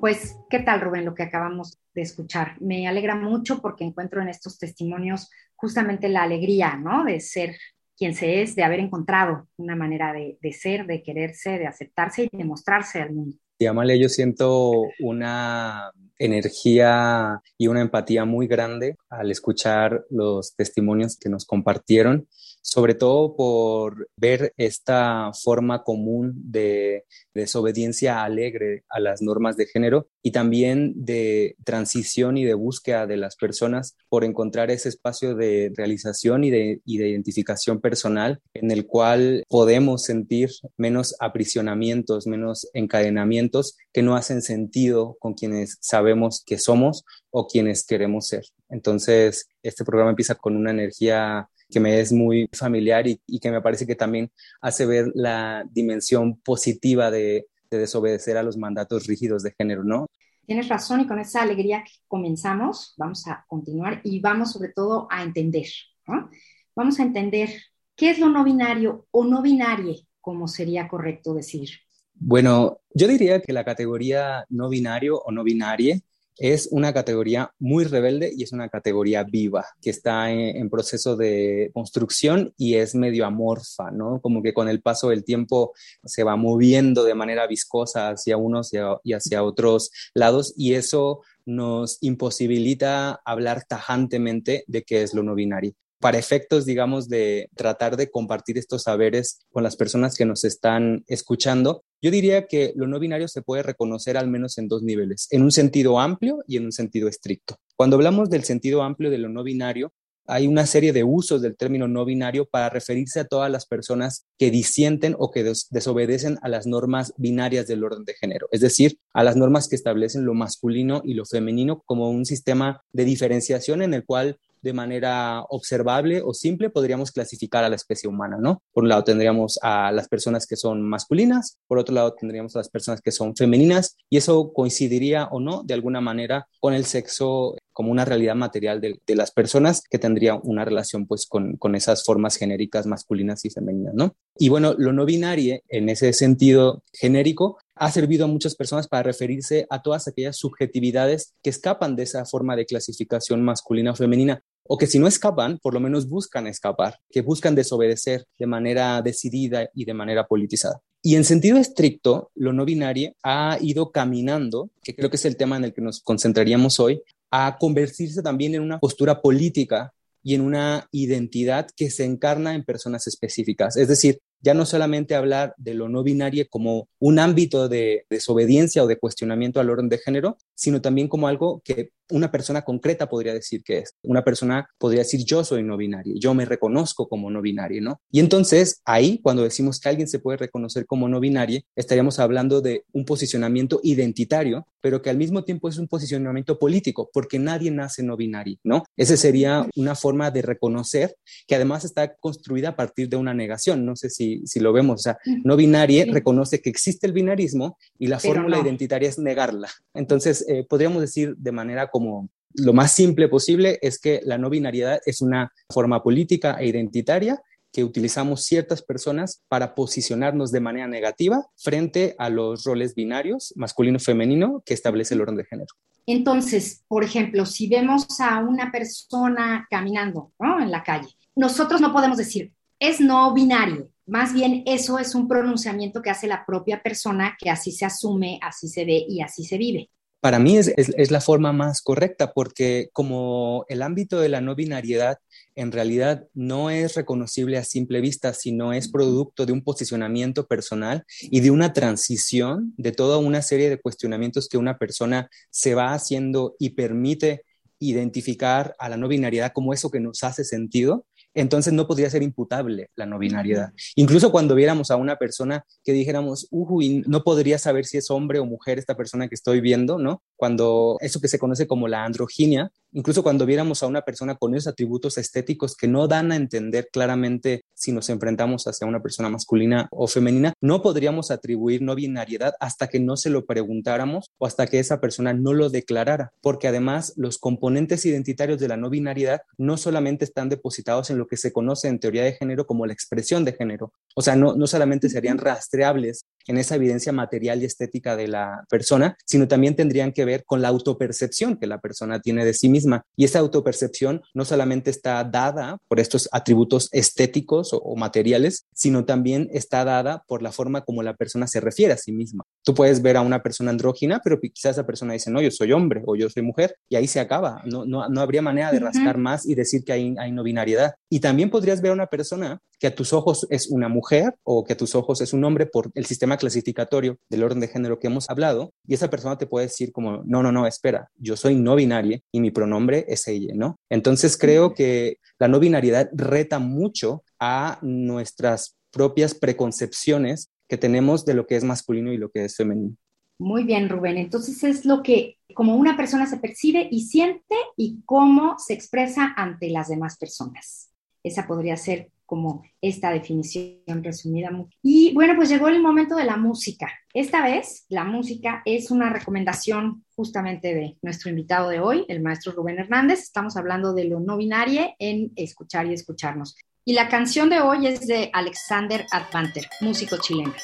Pues, 0.04 0.36
¿qué 0.50 0.58
tal, 0.58 0.82
Rubén, 0.82 1.06
lo 1.06 1.14
que 1.14 1.22
acabamos 1.22 1.78
de 1.94 2.02
escuchar? 2.02 2.60
Me 2.60 2.86
alegra 2.86 3.14
mucho 3.14 3.62
porque 3.62 3.84
encuentro 3.84 4.20
en 4.20 4.28
estos 4.28 4.58
testimonios 4.58 5.30
justamente 5.56 6.10
la 6.10 6.24
alegría, 6.24 6.76
¿no? 6.76 7.04
De 7.04 7.20
ser 7.20 7.56
quien 7.96 8.14
se 8.14 8.42
es, 8.42 8.54
de 8.54 8.64
haber 8.64 8.80
encontrado 8.80 9.48
una 9.56 9.74
manera 9.74 10.12
de, 10.12 10.52
ser, 10.52 10.84
de 10.84 11.02
quererse, 11.02 11.58
de 11.58 11.66
aceptarse 11.66 12.28
y 12.30 12.36
de 12.36 12.44
mostrarse 12.44 13.00
al 13.00 13.14
mundo. 13.14 13.38
Y 13.58 13.64
Amalia, 13.64 13.96
yo 13.96 14.10
siento 14.10 14.82
una 15.00 15.90
energía 16.18 17.40
y 17.58 17.66
una 17.66 17.80
empatía 17.80 18.24
muy 18.24 18.46
grande 18.46 18.96
al 19.08 19.30
escuchar 19.30 20.04
los 20.10 20.54
testimonios 20.54 21.16
que 21.16 21.28
nos 21.28 21.44
compartieron 21.44 22.26
sobre 22.64 22.94
todo 22.94 23.36
por 23.36 24.08
ver 24.16 24.54
esta 24.56 25.30
forma 25.34 25.82
común 25.82 26.32
de 26.46 27.04
desobediencia 27.34 28.24
alegre 28.24 28.84
a 28.88 29.00
las 29.00 29.20
normas 29.20 29.58
de 29.58 29.66
género 29.66 30.08
y 30.22 30.32
también 30.32 30.94
de 30.96 31.56
transición 31.62 32.38
y 32.38 32.44
de 32.44 32.54
búsqueda 32.54 33.06
de 33.06 33.18
las 33.18 33.36
personas 33.36 33.96
por 34.08 34.24
encontrar 34.24 34.70
ese 34.70 34.88
espacio 34.88 35.34
de 35.34 35.72
realización 35.76 36.42
y 36.42 36.50
de, 36.50 36.80
identificación 36.86 37.80
personal 37.80 38.40
en 38.54 38.70
el 38.70 38.86
cual 38.86 39.44
podemos 39.48 40.04
sentir 40.04 40.50
menos 40.78 41.14
aprisionamientos, 41.20 42.26
menos 42.26 42.66
encadenamientos 42.72 43.76
que 43.92 44.02
no 44.02 44.16
hacen 44.16 44.40
sentido 44.40 45.16
con 45.20 45.34
quienes 45.34 45.76
sabemos 45.82 46.03
que 46.44 46.58
somos 46.58 47.04
o 47.30 47.46
quienes 47.46 47.86
queremos 47.86 48.28
ser. 48.28 48.44
Entonces, 48.68 49.48
este 49.62 49.84
programa 49.84 50.10
empieza 50.10 50.34
con 50.34 50.56
una 50.56 50.70
energía 50.70 51.48
que 51.70 51.80
me 51.80 52.00
es 52.00 52.12
muy 52.12 52.48
familiar 52.52 53.06
y, 53.06 53.18
que 53.40 53.50
me 53.50 53.60
parece 53.60 53.86
que 53.86 53.96
también 53.96 54.30
hace 54.60 54.86
ver 54.86 55.10
la 55.14 55.64
dimensión 55.70 56.36
positiva 56.40 57.10
de, 57.10 57.46
desobedecer 57.70 58.36
a 58.36 58.44
los 58.44 58.56
mandatos 58.56 59.08
rígidos 59.08 59.42
de 59.42 59.52
género, 59.58 59.82
¿no? 59.82 60.06
Tienes 60.46 60.68
razón 60.68 61.00
y 61.00 61.08
con 61.08 61.18
esa 61.18 61.42
alegría 61.42 61.82
que 61.82 61.90
comenzamos, 62.06 62.94
vamos 62.96 63.26
a 63.26 63.44
continuar 63.48 64.00
y 64.04 64.20
vamos 64.20 64.52
sobre 64.52 64.68
todo 64.68 65.08
a 65.10 65.24
entender, 65.24 65.66
¿no? 66.06 66.30
Vamos 66.76 67.00
a 67.00 67.02
entender 67.02 67.50
qué 67.96 68.10
es 68.10 68.20
lo 68.20 68.28
no 68.28 68.44
binario 68.44 69.08
o 69.10 69.24
no 69.24 69.42
binarie, 69.42 70.06
como 70.20 70.46
sería 70.46 70.86
correcto 70.86 71.34
decir. 71.34 71.70
Bueno, 72.14 72.80
yo 72.94 73.08
diría 73.08 73.40
que 73.40 73.52
la 73.52 73.64
categoría 73.64 74.46
no 74.48 74.68
binario 74.68 75.18
o 75.18 75.32
no 75.32 75.44
binarie 75.44 76.02
es 76.36 76.68
una 76.72 76.92
categoría 76.92 77.52
muy 77.58 77.84
rebelde 77.84 78.32
y 78.36 78.42
es 78.42 78.52
una 78.52 78.68
categoría 78.68 79.22
viva 79.24 79.66
que 79.80 79.90
está 79.90 80.30
en, 80.30 80.68
proceso 80.68 81.16
de 81.16 81.70
construcción 81.72 82.52
y 82.56 82.74
es 82.74 82.94
medio 82.94 83.24
amorfa, 83.26 83.90
¿no? 83.90 84.20
Como 84.20 84.42
que 84.42 84.52
con 84.52 84.68
el 84.68 84.82
paso 84.82 85.10
del 85.10 85.24
tiempo 85.24 85.72
se 86.04 86.24
va 86.24 86.36
moviendo 86.36 87.04
de 87.04 87.14
manera 87.14 87.46
viscosa 87.46 88.10
hacia 88.10 88.36
unos 88.36 88.72
y 89.04 89.12
hacia 89.12 89.42
otros 89.44 89.90
lados 90.14 90.54
y 90.56 90.74
eso 90.74 91.22
nos 91.46 91.98
imposibilita 92.00 93.20
hablar 93.24 93.64
tajantemente 93.68 94.64
de 94.66 94.82
qué 94.82 95.02
es 95.02 95.14
lo 95.14 95.22
no 95.22 95.34
binario 95.34 95.74
para 96.04 96.18
efectos, 96.18 96.66
digamos, 96.66 97.08
de 97.08 97.48
tratar 97.56 97.96
de 97.96 98.10
compartir 98.10 98.58
estos 98.58 98.82
saberes 98.82 99.40
con 99.50 99.62
las 99.62 99.74
personas 99.74 100.18
que 100.18 100.26
nos 100.26 100.44
están 100.44 101.02
escuchando, 101.06 101.82
yo 102.02 102.10
diría 102.10 102.46
que 102.46 102.74
lo 102.76 102.86
no 102.86 103.00
binario 103.00 103.26
se 103.26 103.40
puede 103.40 103.62
reconocer 103.62 104.18
al 104.18 104.28
menos 104.28 104.58
en 104.58 104.68
dos 104.68 104.82
niveles, 104.82 105.28
en 105.30 105.42
un 105.42 105.50
sentido 105.50 105.98
amplio 105.98 106.44
y 106.46 106.58
en 106.58 106.66
un 106.66 106.72
sentido 106.72 107.08
estricto. 107.08 107.56
Cuando 107.74 107.96
hablamos 107.96 108.28
del 108.28 108.44
sentido 108.44 108.82
amplio 108.82 109.10
de 109.10 109.16
lo 109.16 109.30
no 109.30 109.42
binario, 109.44 109.94
hay 110.26 110.46
una 110.46 110.66
serie 110.66 110.92
de 110.92 111.04
usos 111.04 111.40
del 111.40 111.56
término 111.56 111.88
no 111.88 112.04
binario 112.04 112.46
para 112.46 112.68
referirse 112.68 113.20
a 113.20 113.24
todas 113.24 113.50
las 113.50 113.64
personas 113.64 114.26
que 114.38 114.50
disienten 114.50 115.16
o 115.18 115.30
que 115.30 115.42
desobedecen 115.70 116.38
a 116.42 116.50
las 116.50 116.66
normas 116.66 117.14
binarias 117.16 117.66
del 117.66 117.82
orden 117.82 118.04
de 118.04 118.12
género, 118.12 118.46
es 118.52 118.60
decir, 118.60 118.98
a 119.14 119.24
las 119.24 119.36
normas 119.36 119.68
que 119.68 119.76
establecen 119.76 120.26
lo 120.26 120.34
masculino 120.34 121.00
y 121.02 121.14
lo 121.14 121.24
femenino 121.24 121.82
como 121.86 122.10
un 122.10 122.26
sistema 122.26 122.82
de 122.92 123.06
diferenciación 123.06 123.80
en 123.80 123.94
el 123.94 124.04
cual 124.04 124.38
de 124.64 124.72
manera 124.72 125.42
observable 125.50 126.22
o 126.24 126.32
simple 126.32 126.70
podríamos 126.70 127.12
clasificar 127.12 127.62
a 127.64 127.68
la 127.68 127.76
especie 127.76 128.08
humana, 128.08 128.38
¿no? 128.40 128.62
Por 128.72 128.84
un 128.84 128.88
lado 128.88 129.04
tendríamos 129.04 129.58
a 129.62 129.92
las 129.92 130.08
personas 130.08 130.46
que 130.46 130.56
son 130.56 130.82
masculinas, 130.82 131.58
por 131.68 131.78
otro 131.78 131.94
lado 131.94 132.14
tendríamos 132.14 132.56
a 132.56 132.60
las 132.60 132.70
personas 132.70 133.02
que 133.02 133.12
son 133.12 133.36
femeninas 133.36 133.96
y 134.08 134.16
eso 134.16 134.52
coincidiría 134.54 135.26
o 135.26 135.38
no 135.38 135.62
de 135.64 135.74
alguna 135.74 136.00
manera 136.00 136.48
con 136.60 136.72
el 136.72 136.86
sexo 136.86 137.54
como 137.74 137.90
una 137.90 138.04
realidad 138.04 138.36
material 138.36 138.80
de, 138.80 139.14
las 139.14 139.32
personas 139.32 139.82
que 139.90 139.98
tendría 139.98 140.36
una 140.36 140.64
relación 140.64 141.06
pues 141.06 141.26
con, 141.26 141.56
con, 141.56 141.74
esas 141.74 142.04
formas 142.04 142.36
genéricas 142.36 142.86
masculinas 142.86 143.44
y 143.44 143.50
femeninas, 143.50 143.94
¿no? 143.94 144.14
Y 144.38 144.48
bueno, 144.48 144.74
lo 144.78 144.92
no 144.92 145.04
binario 145.04 145.60
en 145.68 145.88
ese 145.88 146.12
sentido 146.12 146.84
genérico 146.92 147.58
ha 147.74 147.90
servido 147.90 148.24
a 148.24 148.28
muchas 148.28 148.54
personas 148.54 148.86
para 148.86 149.02
referirse 149.02 149.66
a 149.70 149.82
todas 149.82 150.06
aquellas 150.06 150.36
subjetividades 150.36 151.34
que 151.42 151.50
escapan 151.50 151.96
de 151.96 152.04
esa 152.04 152.24
forma 152.24 152.54
de 152.56 152.66
clasificación 152.66 153.42
masculina 153.42 153.92
o 153.92 153.96
femenina 153.96 154.42
o 154.66 154.78
que 154.78 154.86
si 154.86 154.98
no 154.98 155.06
escapan, 155.06 155.58
por 155.58 155.74
lo 155.74 155.80
menos 155.80 156.08
buscan 156.08 156.46
escapar, 156.46 156.98
que 157.10 157.22
buscan 157.22 157.54
desobedecer 157.54 158.26
de 158.38 158.46
manera 158.46 159.00
decidida 159.02 159.68
y 159.74 159.84
de 159.84 159.94
manera 159.94 160.26
politizada. 160.26 160.80
Y 161.02 161.16
en 161.16 161.24
sentido 161.24 161.58
estricto, 161.58 162.30
lo 162.34 162.52
no 162.52 162.64
binario 162.64 163.12
ha 163.22 163.58
ido 163.60 163.92
caminando, 163.92 164.70
que 164.82 164.94
creo 164.94 165.10
que 165.10 165.16
es 165.16 165.24
el 165.26 165.36
tema 165.36 165.56
en 165.56 165.64
el 165.64 165.74
que 165.74 165.82
nos 165.82 166.00
concentraríamos 166.00 166.80
hoy, 166.80 167.02
a 167.30 167.58
convertirse 167.58 168.22
también 168.22 168.54
en 168.54 168.62
una 168.62 168.78
postura 168.78 169.20
política 169.20 169.92
y 170.22 170.34
en 170.34 170.40
una 170.40 170.88
identidad 170.90 171.68
que 171.76 171.90
se 171.90 172.04
encarna 172.04 172.54
en 172.54 172.64
personas 172.64 173.06
específicas. 173.06 173.76
Es 173.76 173.88
decir, 173.88 174.20
ya 174.40 174.54
no 174.54 174.64
solamente 174.64 175.14
hablar 175.14 175.54
de 175.58 175.74
lo 175.74 175.88
no 175.88 176.02
binario 176.02 176.46
como 176.48 176.88
un 176.98 177.18
ámbito 177.18 177.68
de 177.68 178.06
desobediencia 178.08 178.82
o 178.82 178.86
de 178.86 178.98
cuestionamiento 178.98 179.60
al 179.60 179.70
orden 179.70 179.88
de 179.88 179.98
género, 179.98 180.38
sino 180.54 180.80
también 180.80 181.08
como 181.08 181.28
algo 181.28 181.60
que 181.64 181.90
una 182.10 182.30
persona 182.30 182.62
concreta 182.62 183.08
podría 183.08 183.32
decir 183.32 183.62
que 183.62 183.78
es. 183.78 183.94
Una 184.02 184.24
persona 184.24 184.68
podría 184.78 185.00
decir 185.00 185.24
yo 185.24 185.44
soy 185.44 185.62
no 185.62 185.76
binario, 185.76 186.14
yo 186.18 186.34
me 186.34 186.44
reconozco 186.44 187.08
como 187.08 187.30
no 187.30 187.40
binario, 187.40 187.80
¿no? 187.80 188.00
Y 188.10 188.20
entonces 188.20 188.80
ahí, 188.84 189.20
cuando 189.22 189.42
decimos 189.42 189.80
que 189.80 189.88
alguien 189.88 190.08
se 190.08 190.18
puede 190.18 190.38
reconocer 190.38 190.86
como 190.86 191.08
no 191.08 191.20
binario, 191.20 191.60
estaríamos 191.76 192.18
hablando 192.18 192.60
de 192.60 192.84
un 192.92 193.04
posicionamiento 193.04 193.80
identitario, 193.82 194.66
pero 194.80 195.00
que 195.00 195.10
al 195.10 195.16
mismo 195.16 195.44
tiempo 195.44 195.68
es 195.68 195.78
un 195.78 195.88
posicionamiento 195.88 196.58
político, 196.58 197.08
porque 197.12 197.38
nadie 197.38 197.70
nace 197.70 198.02
no 198.02 198.16
binario, 198.16 198.58
¿no? 198.64 198.84
Esa 198.96 199.16
sería 199.16 199.66
una 199.76 199.94
forma 199.94 200.30
de 200.30 200.42
reconocer 200.42 201.16
que 201.46 201.54
además 201.54 201.84
está 201.84 202.14
construida 202.16 202.70
a 202.70 202.76
partir 202.76 203.08
de 203.08 203.16
una 203.16 203.32
negación. 203.32 203.84
No 203.86 203.96
sé 203.96 204.10
si 204.10 204.34
si, 204.44 204.60
lo 204.60 204.72
vemos. 204.72 205.00
O 205.00 205.02
sea, 205.02 205.18
no 205.44 205.56
binaria 205.56 206.04
reconoce 206.08 206.60
que 206.60 206.70
existe 206.70 207.06
el 207.06 207.12
binarismo 207.12 207.78
y 207.98 208.06
la 208.06 208.18
fórmula 208.18 208.58
identitaria 208.58 209.08
es 209.08 209.18
negarla. 209.18 209.68
Entonces, 209.94 210.44
eh, 210.48 210.64
podríamos 210.68 211.00
decir 211.00 211.34
de 211.36 211.52
manera 211.52 211.88
como 211.94 212.28
lo 212.54 212.72
más 212.72 212.90
simple 212.90 213.28
posible 213.28 213.78
es 213.80 214.00
que 214.00 214.20
la 214.24 214.36
no 214.36 214.50
binariedad 214.50 214.98
es 215.06 215.22
una 215.22 215.52
forma 215.72 216.02
política 216.02 216.56
e 216.58 216.66
identitaria 216.66 217.40
que 217.72 217.84
utilizamos 217.84 218.42
ciertas 218.44 218.82
personas 218.82 219.44
para 219.46 219.76
posicionarnos 219.76 220.50
de 220.50 220.58
manera 220.58 220.88
negativa 220.88 221.46
frente 221.56 222.16
a 222.18 222.30
los 222.30 222.64
roles 222.64 222.96
binarios, 222.96 223.52
masculino-femenino, 223.54 224.64
que 224.66 224.74
establece 224.74 225.14
el 225.14 225.20
orden 225.20 225.36
de 225.36 225.44
género. 225.44 225.72
Entonces, 226.04 226.82
por 226.88 227.04
ejemplo, 227.04 227.46
si 227.46 227.68
vemos 227.68 228.08
a 228.18 228.40
una 228.40 228.72
persona 228.72 229.68
caminando 229.70 230.32
en 230.60 230.72
la 230.72 230.82
calle, 230.82 231.10
nosotros 231.36 231.80
no 231.80 231.92
podemos 231.92 232.18
decir, 232.18 232.52
es 232.80 232.98
no 232.98 233.32
binario, 233.32 233.88
más 234.04 234.32
bien 234.32 234.64
eso 234.66 234.98
es 234.98 235.14
un 235.14 235.28
pronunciamiento 235.28 236.02
que 236.02 236.10
hace 236.10 236.26
la 236.26 236.44
propia 236.44 236.82
persona 236.82 237.36
que 237.38 237.50
así 237.50 237.70
se 237.70 237.84
asume, 237.84 238.40
así 238.42 238.66
se 238.66 238.84
ve 238.84 239.04
y 239.08 239.20
así 239.20 239.44
se 239.44 239.58
vive. 239.58 239.90
Para 240.24 240.38
mí 240.38 240.56
es, 240.56 241.10
la 241.10 241.20
forma 241.20 241.52
más 241.52 241.82
correcta 241.82 242.32
porque 242.32 242.88
como 242.94 243.66
el 243.68 243.82
ámbito 243.82 244.18
de 244.20 244.30
la 244.30 244.40
no 244.40 244.54
binariedad 244.54 245.18
en 245.54 245.70
realidad 245.70 246.24
no 246.32 246.70
es 246.70 246.94
reconocible 246.94 247.58
a 247.58 247.62
simple 247.62 248.00
vista, 248.00 248.32
sino 248.32 248.72
es 248.72 248.88
producto 248.90 249.44
de 249.44 249.52
un 249.52 249.62
posicionamiento 249.62 250.46
personal 250.46 251.04
y 251.20 251.40
de 251.40 251.50
una 251.50 251.74
transición 251.74 252.72
de 252.78 252.92
toda 252.92 253.18
una 253.18 253.42
serie 253.42 253.68
de 253.68 253.78
cuestionamientos 253.78 254.48
que 254.48 254.56
una 254.56 254.78
persona 254.78 255.28
se 255.50 255.74
va 255.74 255.92
haciendo 255.92 256.56
y 256.58 256.70
permite 256.70 257.42
identificar 257.78 258.74
a 258.78 258.88
la 258.88 258.96
no 258.96 259.08
binariedad 259.08 259.52
como 259.52 259.74
eso 259.74 259.90
que 259.90 260.00
nos 260.00 260.24
hace 260.24 260.44
sentido, 260.44 261.04
entonces 261.34 261.72
no 261.72 261.86
podría 261.86 262.10
ser 262.10 262.22
imputable 262.22 262.90
la 262.94 263.06
no 263.06 263.18
binariedad. 263.18 263.72
Incluso 263.96 264.30
cuando 264.30 264.54
viéramos 264.54 264.90
a 264.90 264.96
una 264.96 265.16
persona 265.16 265.64
que 265.82 265.92
dijéramos, 265.92 266.48
uy, 266.50 267.02
no 267.06 267.22
podría 267.22 267.58
saber 267.58 267.84
si 267.84 267.98
es 267.98 268.10
hombre 268.10 268.38
o 268.38 268.46
mujer 268.46 268.78
esta 268.78 268.96
persona 268.96 269.28
que 269.28 269.34
estoy 269.34 269.60
viendo, 269.60 269.98
¿no? 269.98 270.22
Cuando 270.36 270.96
eso 271.00 271.20
que 271.20 271.28
se 271.28 271.38
conoce 271.38 271.66
como 271.66 271.88
la 271.88 272.04
androginia, 272.04 272.70
incluso 272.92 273.22
cuando 273.22 273.46
viéramos 273.46 273.82
a 273.82 273.86
una 273.86 274.02
persona 274.02 274.36
con 274.36 274.54
esos 274.54 274.72
atributos 274.72 275.18
estéticos 275.18 275.76
que 275.76 275.88
no 275.88 276.08
dan 276.08 276.32
a 276.32 276.36
entender 276.36 276.88
claramente 276.92 277.64
si 277.74 277.92
nos 277.92 278.08
enfrentamos 278.08 278.66
hacia 278.66 278.86
una 278.86 279.02
persona 279.02 279.28
masculina 279.28 279.88
o 279.90 280.06
femenina, 280.06 280.52
no 280.60 280.80
podríamos 280.82 281.30
atribuir 281.30 281.82
no 281.82 281.94
binariedad 281.94 282.54
hasta 282.60 282.88
que 282.88 283.00
no 283.00 283.16
se 283.16 283.30
lo 283.30 283.44
preguntáramos 283.44 284.26
o 284.38 284.46
hasta 284.46 284.66
que 284.66 284.78
esa 284.78 285.00
persona 285.00 285.34
no 285.34 285.52
lo 285.52 285.70
declarara, 285.70 286.30
porque 286.40 286.68
además 286.68 287.12
los 287.16 287.38
componentes 287.38 288.06
identitarios 288.06 288.60
de 288.60 288.68
la 288.68 288.76
no 288.76 288.90
binariedad 288.90 289.42
no 289.58 289.76
solamente 289.76 290.24
están 290.24 290.48
depositados 290.48 291.10
en 291.10 291.18
lo 291.18 291.23
que 291.26 291.36
se 291.36 291.52
conoce 291.52 291.88
en 291.88 291.98
teoría 291.98 292.24
de 292.24 292.32
género 292.32 292.66
como 292.66 292.86
la 292.86 292.92
expresión 292.92 293.44
de 293.44 293.52
género, 293.52 293.92
o 294.14 294.22
sea, 294.22 294.36
no, 294.36 294.54
no 294.54 294.66
solamente 294.66 295.08
serían 295.08 295.38
rastreables 295.38 296.26
en 296.46 296.58
esa 296.58 296.76
evidencia 296.76 297.12
material 297.12 297.62
y 297.62 297.64
estética 297.64 298.16
de 298.16 298.28
la 298.28 298.64
persona, 298.68 299.16
sino 299.24 299.48
también 299.48 299.76
tendrían 299.76 300.12
que 300.12 300.24
ver 300.24 300.44
con 300.44 300.62
la 300.62 300.68
autopercepción 300.68 301.56
que 301.56 301.66
la 301.66 301.80
persona 301.80 302.20
tiene 302.20 302.44
de 302.44 302.54
sí 302.54 302.68
misma. 302.68 303.02
Y 303.16 303.24
esa 303.24 303.38
autopercepción 303.38 304.22
no 304.34 304.44
solamente 304.44 304.90
está 304.90 305.22
dada 305.24 305.78
por 305.88 306.00
estos 306.00 306.28
atributos 306.32 306.88
estéticos 306.92 307.72
o, 307.72 307.78
o 307.78 307.96
materiales, 307.96 308.66
sino 308.74 309.04
también 309.04 309.48
está 309.52 309.84
dada 309.84 310.24
por 310.26 310.42
la 310.42 310.52
forma 310.52 310.82
como 310.82 311.02
la 311.02 311.14
persona 311.14 311.46
se 311.46 311.60
refiere 311.60 311.92
a 311.92 311.96
sí 311.96 312.12
misma. 312.12 312.44
Tú 312.62 312.74
puedes 312.74 313.02
ver 313.02 313.16
a 313.16 313.20
una 313.20 313.42
persona 313.42 313.70
andrógina, 313.70 314.20
pero 314.22 314.40
quizás 314.40 314.72
esa 314.72 314.86
persona 314.86 315.12
dice, 315.12 315.30
no, 315.30 315.40
yo 315.40 315.50
soy 315.50 315.72
hombre 315.72 316.02
o 316.06 316.16
yo 316.16 316.30
soy 316.30 316.42
mujer, 316.42 316.76
y 316.88 316.96
ahí 316.96 317.06
se 317.06 317.20
acaba. 317.20 317.62
No, 317.64 317.84
no, 317.84 318.08
no 318.08 318.20
habría 318.20 318.42
manera 318.42 318.72
de 318.72 318.80
rascar 318.80 319.18
más 319.18 319.46
y 319.46 319.54
decir 319.54 319.84
que 319.84 319.92
hay, 319.92 320.14
hay 320.18 320.32
no 320.32 320.42
binariedad. 320.42 320.94
Y 321.10 321.20
también 321.20 321.50
podrías 321.50 321.80
ver 321.80 321.90
a 321.90 321.94
una 321.94 322.06
persona 322.06 322.60
que 322.84 322.88
a 322.88 322.94
tus 322.94 323.14
ojos 323.14 323.46
es 323.48 323.70
una 323.70 323.88
mujer 323.88 324.34
o 324.42 324.62
que 324.62 324.74
a 324.74 324.76
tus 324.76 324.94
ojos 324.94 325.22
es 325.22 325.32
un 325.32 325.42
hombre 325.42 325.64
por 325.64 325.90
el 325.94 326.04
sistema 326.04 326.36
clasificatorio 326.36 327.18
del 327.30 327.42
orden 327.42 327.60
de 327.60 327.68
género 327.68 327.98
que 327.98 328.08
hemos 328.08 328.28
hablado, 328.28 328.74
y 328.86 328.92
esa 328.92 329.08
persona 329.08 329.38
te 329.38 329.46
puede 329.46 329.68
decir 329.68 329.90
como, 329.90 330.22
no, 330.26 330.42
no, 330.42 330.52
no, 330.52 330.66
espera, 330.66 331.08
yo 331.16 331.34
soy 331.34 331.54
no 331.54 331.76
binaria 331.76 332.20
y 332.30 332.40
mi 332.40 332.50
pronombre 332.50 333.06
es 333.08 333.26
ella, 333.26 333.54
¿no? 333.56 333.78
Entonces 333.88 334.36
creo 334.36 334.74
que 334.74 335.16
la 335.38 335.48
no 335.48 335.60
binariedad 335.60 336.10
reta 336.12 336.58
mucho 336.58 337.24
a 337.40 337.78
nuestras 337.80 338.76
propias 338.90 339.32
preconcepciones 339.32 340.50
que 340.68 340.76
tenemos 340.76 341.24
de 341.24 341.32
lo 341.32 341.46
que 341.46 341.56
es 341.56 341.64
masculino 341.64 342.12
y 342.12 342.18
lo 342.18 342.28
que 342.28 342.44
es 342.44 342.54
femenino. 342.54 342.96
Muy 343.38 343.64
bien, 343.64 343.88
Rubén. 343.88 344.18
Entonces 344.18 344.62
es 344.62 344.84
lo 344.84 345.02
que 345.02 345.38
como 345.54 345.74
una 345.76 345.96
persona 345.96 346.26
se 346.26 346.36
percibe 346.36 346.86
y 346.90 347.06
siente 347.06 347.56
y 347.78 348.02
cómo 348.04 348.56
se 348.58 348.74
expresa 348.74 349.32
ante 349.38 349.70
las 349.70 349.88
demás 349.88 350.18
personas. 350.18 350.90
Esa 351.22 351.46
podría 351.46 351.78
ser 351.78 352.10
como 352.34 352.64
esta 352.80 353.12
definición 353.12 354.02
resumida. 354.02 354.50
Y 354.82 355.14
bueno, 355.14 355.34
pues 355.36 355.48
llegó 355.48 355.68
el 355.68 355.80
momento 355.80 356.16
de 356.16 356.24
la 356.24 356.36
música. 356.36 356.90
Esta 357.12 357.44
vez 357.44 357.86
la 357.88 358.02
música 358.02 358.60
es 358.64 358.90
una 358.90 359.08
recomendación 359.08 360.04
justamente 360.16 360.74
de 360.74 360.98
nuestro 361.00 361.30
invitado 361.30 361.68
de 361.68 361.78
hoy, 361.78 362.04
el 362.08 362.20
maestro 362.22 362.50
Rubén 362.50 362.80
Hernández. 362.80 363.20
Estamos 363.20 363.56
hablando 363.56 363.94
de 363.94 364.06
lo 364.06 364.18
no 364.18 364.36
binario 364.36 364.96
en 364.98 365.30
escuchar 365.36 365.86
y 365.86 365.92
escucharnos. 365.92 366.56
Y 366.84 366.94
la 366.94 367.08
canción 367.08 367.48
de 367.50 367.60
hoy 367.60 367.86
es 367.86 368.08
de 368.08 368.30
Alexander 368.32 369.06
Advanter, 369.12 369.68
músico 369.80 370.16
chileno. 370.20 370.54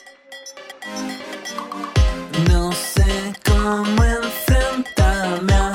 No 2.48 2.72
sé 2.72 3.32
cómo 3.46 4.02
enfrentarme 4.02 5.52
a 5.52 5.69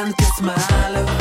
brillante 0.00 0.24
smile 0.24 1.19